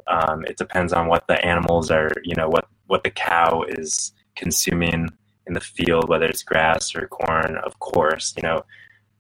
Um, 0.08 0.44
it 0.46 0.58
depends 0.58 0.94
on 0.94 1.08
what 1.08 1.28
the 1.28 1.44
animals 1.46 1.92
are 1.92 2.12
you 2.24 2.36
know 2.36 2.50
what 2.50 2.68
what 2.88 3.04
the 3.04 3.12
cow 3.12 3.64
is 3.68 4.14
consuming 4.36 5.10
in 5.48 5.54
the 5.54 5.60
field 5.60 6.10
whether 6.10 6.26
it's 6.26 6.44
grass 6.44 6.96
or 6.96 7.08
corn 7.08 7.58
of 7.58 7.78
course 7.80 8.34
you 8.36 8.44
know. 8.44 8.64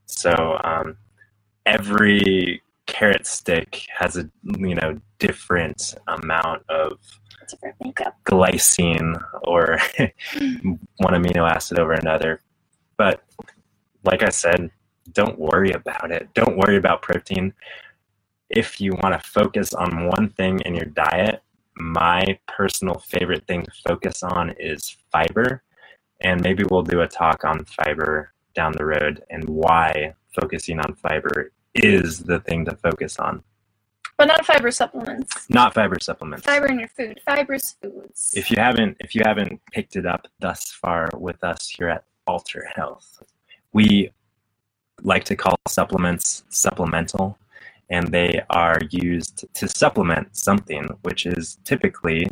So 0.05 0.59
um, 0.63 0.97
every 1.65 2.61
carrot 2.85 3.27
stick 3.27 3.85
has 3.97 4.17
a 4.17 4.29
you 4.43 4.75
know 4.75 4.99
different 5.19 5.95
amount 6.07 6.63
of 6.69 6.99
different 7.49 7.75
glycine 8.25 9.21
or 9.43 9.77
one 10.97 11.13
amino 11.13 11.49
acid 11.49 11.79
over 11.79 11.93
another. 11.93 12.41
But 12.97 13.23
like 14.03 14.23
i 14.23 14.29
said 14.29 14.71
don't 15.13 15.39
worry 15.39 15.71
about 15.71 16.11
it. 16.11 16.27
Don't 16.33 16.57
worry 16.57 16.75
about 16.75 17.01
protein. 17.01 17.53
If 18.49 18.81
you 18.81 18.91
want 19.01 19.13
to 19.19 19.29
focus 19.29 19.73
on 19.73 20.07
one 20.07 20.29
thing 20.29 20.59
in 20.65 20.75
your 20.75 20.85
diet 20.85 21.41
my 21.79 22.37
personal 22.47 22.95
favorite 22.95 23.45
thing 23.47 23.63
to 23.63 23.71
focus 23.87 24.23
on 24.23 24.51
is 24.59 24.97
fiber 25.11 25.63
and 26.21 26.41
maybe 26.41 26.63
we'll 26.69 26.83
do 26.83 27.01
a 27.01 27.07
talk 27.07 27.43
on 27.45 27.65
fiber 27.65 28.33
down 28.55 28.73
the 28.77 28.85
road 28.85 29.23
and 29.29 29.47
why 29.47 30.13
focusing 30.39 30.79
on 30.79 30.95
fiber 30.95 31.51
is 31.75 32.19
the 32.19 32.39
thing 32.39 32.65
to 32.65 32.75
focus 32.75 33.19
on. 33.19 33.43
But 34.17 34.25
not 34.29 34.45
fiber 34.45 34.71
supplements. 34.71 35.47
Not 35.49 35.75
fiber 35.75 35.97
supplements. 36.01 36.43
Fiber 36.43 36.65
in 36.65 36.79
your 36.79 36.87
food. 36.87 37.21
Fibrous 37.23 37.75
foods. 37.79 38.33
If 38.35 38.49
you 38.49 38.57
haven't 38.57 38.97
if 38.99 39.13
you 39.13 39.21
haven't 39.23 39.61
picked 39.71 39.95
it 39.95 40.07
up 40.07 40.27
thus 40.39 40.71
far 40.71 41.07
with 41.13 41.43
us 41.43 41.69
here 41.69 41.89
at 41.89 42.03
Alter 42.25 42.67
Health, 42.75 43.21
we 43.73 44.09
like 45.03 45.23
to 45.25 45.35
call 45.35 45.55
supplements 45.67 46.43
supplemental 46.49 47.37
and 47.91 48.07
they 48.07 48.41
are 48.49 48.79
used 48.89 49.45
to 49.53 49.67
supplement 49.67 50.35
something 50.35 50.87
which 51.03 51.27
is 51.27 51.59
typically 51.63 52.27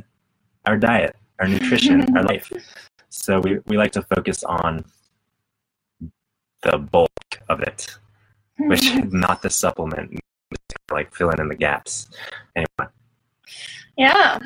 our 0.65 0.77
diet, 0.77 1.15
our 1.39 1.47
nutrition, 1.47 2.03
our 2.17 2.23
life. 2.23 2.51
So 3.15 3.39
we, 3.39 3.59
we 3.65 3.77
like 3.77 3.91
to 3.93 4.01
focus 4.01 4.43
on 4.43 4.85
the 6.61 6.77
bulk 6.77 7.11
of 7.49 7.61
it 7.61 7.97
which 8.57 8.85
is 8.85 9.03
not 9.13 9.41
the 9.41 9.49
supplement, 9.49 10.19
like 10.91 11.13
filling 11.13 11.39
in 11.39 11.47
the 11.47 11.55
gaps. 11.55 12.09
Anyway. 12.55 12.91
Yeah. 13.97 14.39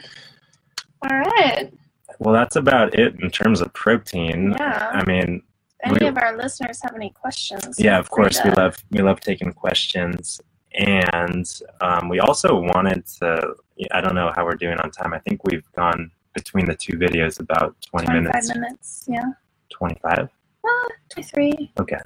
All 1.01 1.17
right. 1.17 1.71
Well, 2.19 2.33
that's 2.33 2.55
about 2.55 2.95
it 2.95 3.15
in 3.21 3.29
terms 3.29 3.61
of 3.61 3.73
protein. 3.73 4.53
Yeah. 4.57 4.89
I 4.93 5.05
mean, 5.05 5.41
any 5.83 5.97
we, 6.01 6.07
of 6.07 6.17
our 6.17 6.35
listeners 6.35 6.81
have 6.83 6.93
any 6.95 7.11
questions? 7.11 7.79
Yeah, 7.79 7.97
of 7.97 8.09
course. 8.09 8.39
We 8.43 8.51
love 8.51 8.75
we 8.91 9.01
love 9.01 9.21
taking 9.21 9.53
questions, 9.53 10.41
and 10.73 11.49
um, 11.79 12.09
we 12.09 12.19
also 12.19 12.59
wanted 12.59 13.05
to. 13.19 13.55
I 13.91 14.01
don't 14.01 14.15
know 14.15 14.33
how 14.35 14.43
we're 14.43 14.55
doing 14.55 14.77
on 14.79 14.91
time. 14.91 15.13
I 15.13 15.19
think 15.19 15.45
we've 15.45 15.71
gone 15.71 16.11
between 16.33 16.65
the 16.65 16.75
two 16.75 16.97
videos 16.97 17.39
about 17.39 17.75
twenty 17.81 18.07
25 18.07 18.23
minutes. 18.23 18.55
minutes. 18.55 19.05
Yeah. 19.07 19.25
Twenty 19.69 19.99
five. 20.01 20.29
Uh, 20.63 20.89
twenty-three. 21.09 21.71
Okay 21.79 21.99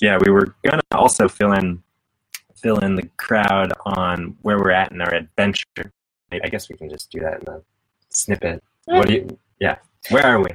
yeah, 0.00 0.18
we 0.24 0.30
were 0.30 0.54
gonna 0.64 0.82
also 0.92 1.28
fill 1.28 1.52
in 1.52 1.82
fill 2.54 2.78
in 2.78 2.94
the 2.94 3.08
crowd 3.16 3.72
on 3.84 4.36
where 4.42 4.58
we're 4.58 4.70
at 4.70 4.92
in 4.92 5.00
our 5.00 5.14
adventure. 5.14 5.92
I 6.32 6.48
guess 6.48 6.68
we 6.68 6.76
can 6.76 6.88
just 6.88 7.10
do 7.10 7.20
that 7.20 7.34
in 7.34 7.44
the 7.44 7.62
snippet. 8.10 8.62
What 8.86 9.08
do 9.08 9.14
you? 9.14 9.38
Yeah, 9.60 9.76
where 10.10 10.26
are 10.26 10.40
we? 10.40 10.50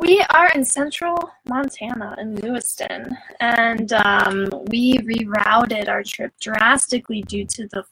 We 0.00 0.20
are 0.30 0.50
in 0.54 0.64
central 0.64 1.30
Montana 1.48 2.16
in 2.18 2.34
Lewistown, 2.36 3.16
and 3.40 3.92
um, 3.92 4.48
we 4.68 4.98
rerouted 4.98 5.88
our 5.88 6.02
trip 6.02 6.32
drastically 6.40 7.22
due 7.22 7.46
to 7.46 7.68
the 7.68 7.84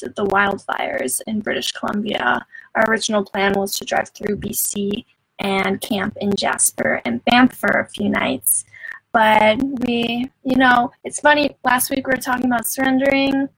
the 0.00 0.26
wildfires 0.26 1.20
in 1.26 1.40
British 1.40 1.72
Columbia. 1.72 2.44
Our 2.74 2.84
original 2.88 3.24
plan 3.24 3.52
was 3.54 3.74
to 3.76 3.84
drive 3.84 4.10
through 4.10 4.36
BC 4.36 5.04
and 5.38 5.80
camp 5.80 6.16
in 6.20 6.32
Jasper 6.34 7.00
and 7.04 7.24
Banff 7.24 7.54
for 7.54 7.68
a 7.68 7.88
few 7.88 8.08
nights. 8.08 8.64
But 9.12 9.58
we, 9.86 10.30
you 10.44 10.56
know, 10.56 10.92
it's 11.04 11.20
funny. 11.20 11.56
Last 11.64 11.90
week 11.90 12.06
we 12.06 12.12
were 12.12 12.20
talking 12.20 12.46
about 12.46 12.68
surrendering, 12.68 13.48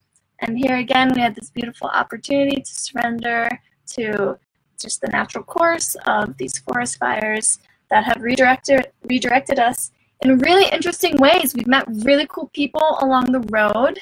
and 0.40 0.58
here 0.58 0.76
again 0.76 1.12
we 1.14 1.20
had 1.20 1.34
this 1.34 1.50
beautiful 1.50 1.88
opportunity 1.88 2.62
to 2.62 2.72
surrender 2.72 3.48
to 3.88 4.38
just 4.80 5.00
the 5.00 5.08
natural 5.08 5.44
course 5.44 5.96
of 6.06 6.36
these 6.38 6.58
forest 6.58 6.98
fires 6.98 7.58
that 7.90 8.04
have 8.04 8.22
redirected 8.22 8.86
redirected 9.04 9.58
us 9.58 9.90
in 10.22 10.38
really 10.38 10.68
interesting 10.70 11.16
ways. 11.16 11.54
We've 11.54 11.66
met 11.66 11.84
really 11.88 12.26
cool 12.28 12.50
people 12.52 12.98
along 13.00 13.32
the 13.32 13.40
road. 13.50 13.98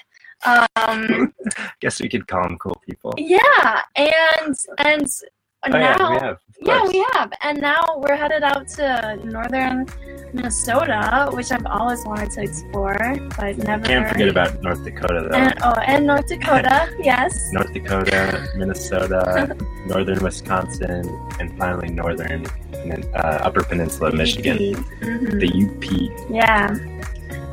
Um, 0.47 1.33
Guess 1.81 2.01
we 2.01 2.09
could 2.09 2.27
call 2.27 2.43
them 2.43 2.59
cool 2.59 2.81
people. 2.87 3.15
Yeah, 3.19 3.83
and 3.97 4.55
and 4.79 5.07
oh, 5.65 5.69
now, 5.69 5.79
yeah, 5.79 6.11
we 6.11 6.19
have. 6.19 6.39
Yeah, 6.61 6.87
we 6.87 7.07
have. 7.15 7.33
And 7.43 7.61
now 7.61 7.83
we're 7.97 8.17
headed 8.17 8.43
out 8.43 8.69
to 8.69 9.19
northern 9.25 9.87
Minnesota, 10.33 11.31
which 11.33 11.51
I've 11.53 11.67
always 11.67 12.05
wanted 12.05 12.31
to 12.33 12.43
explore, 12.43 13.17
but 13.37 13.59
never. 13.59 13.85
Can't 13.85 14.09
forget 14.09 14.29
about 14.29 14.61
North 14.63 14.85
Dakota, 14.85 15.29
though. 15.31 15.37
And, 15.37 15.55
oh, 15.63 15.75
and 15.87 16.07
North 16.07 16.27
Dakota, 16.27 16.93
yes. 17.01 17.53
North 17.53 17.73
Dakota, 17.73 18.49
Minnesota, 18.57 19.57
northern 19.87 20.23
Wisconsin, 20.23 21.09
and 21.39 21.57
finally 21.59 21.91
northern 21.91 22.47
uh, 23.15 23.39
Upper 23.43 23.63
Peninsula, 23.63 24.09
of 24.09 24.15
Michigan. 24.15 24.59
Mm-hmm. 24.59 25.39
The 25.39 25.49
UP. 25.65 26.31
Yeah. 26.31 26.77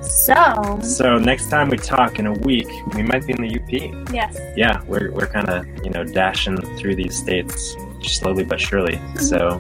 So. 0.10 0.80
So 0.82 1.18
next 1.18 1.50
time 1.50 1.70
we 1.70 1.78
talk 1.78 2.20
in 2.20 2.28
a 2.28 2.34
week, 2.34 2.68
we 2.94 3.04
might 3.04 3.26
be 3.26 3.34
in 3.34 3.42
the 3.42 3.60
UP. 3.60 3.72
Yes. 4.14 4.38
Yeah, 4.56 4.82
we're 4.84 5.12
we're 5.12 5.28
kind 5.28 5.50
of 5.50 5.66
you 5.84 5.92
know 5.92 6.04
dashing 6.04 6.58
through 6.78 6.96
these 6.96 7.18
states 7.18 7.76
slowly 8.02 8.44
but 8.44 8.60
surely. 8.60 8.96
Mm-hmm. 8.96 9.20
So 9.20 9.60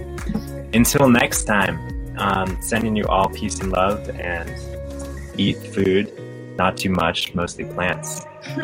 until 0.74 1.08
next 1.10 1.46
time, 1.46 1.80
um, 2.18 2.58
sending 2.62 2.96
you 2.96 3.06
all 3.06 3.30
peace 3.30 3.60
and 3.60 3.72
love, 3.72 4.10
and 4.20 4.50
eat 5.38 5.58
food, 5.58 6.12
not 6.58 6.78
too 6.78 6.90
much, 6.90 7.34
mostly 7.34 7.66
plants. 7.66 8.22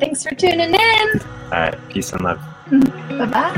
Thanks 0.00 0.22
for 0.22 0.34
tuning 0.34 0.74
in. 0.74 1.20
All 1.44 1.50
right, 1.50 1.78
peace 1.88 2.12
and 2.12 2.22
love. 2.22 2.40
bye 3.10 3.26
bye. 3.26 3.54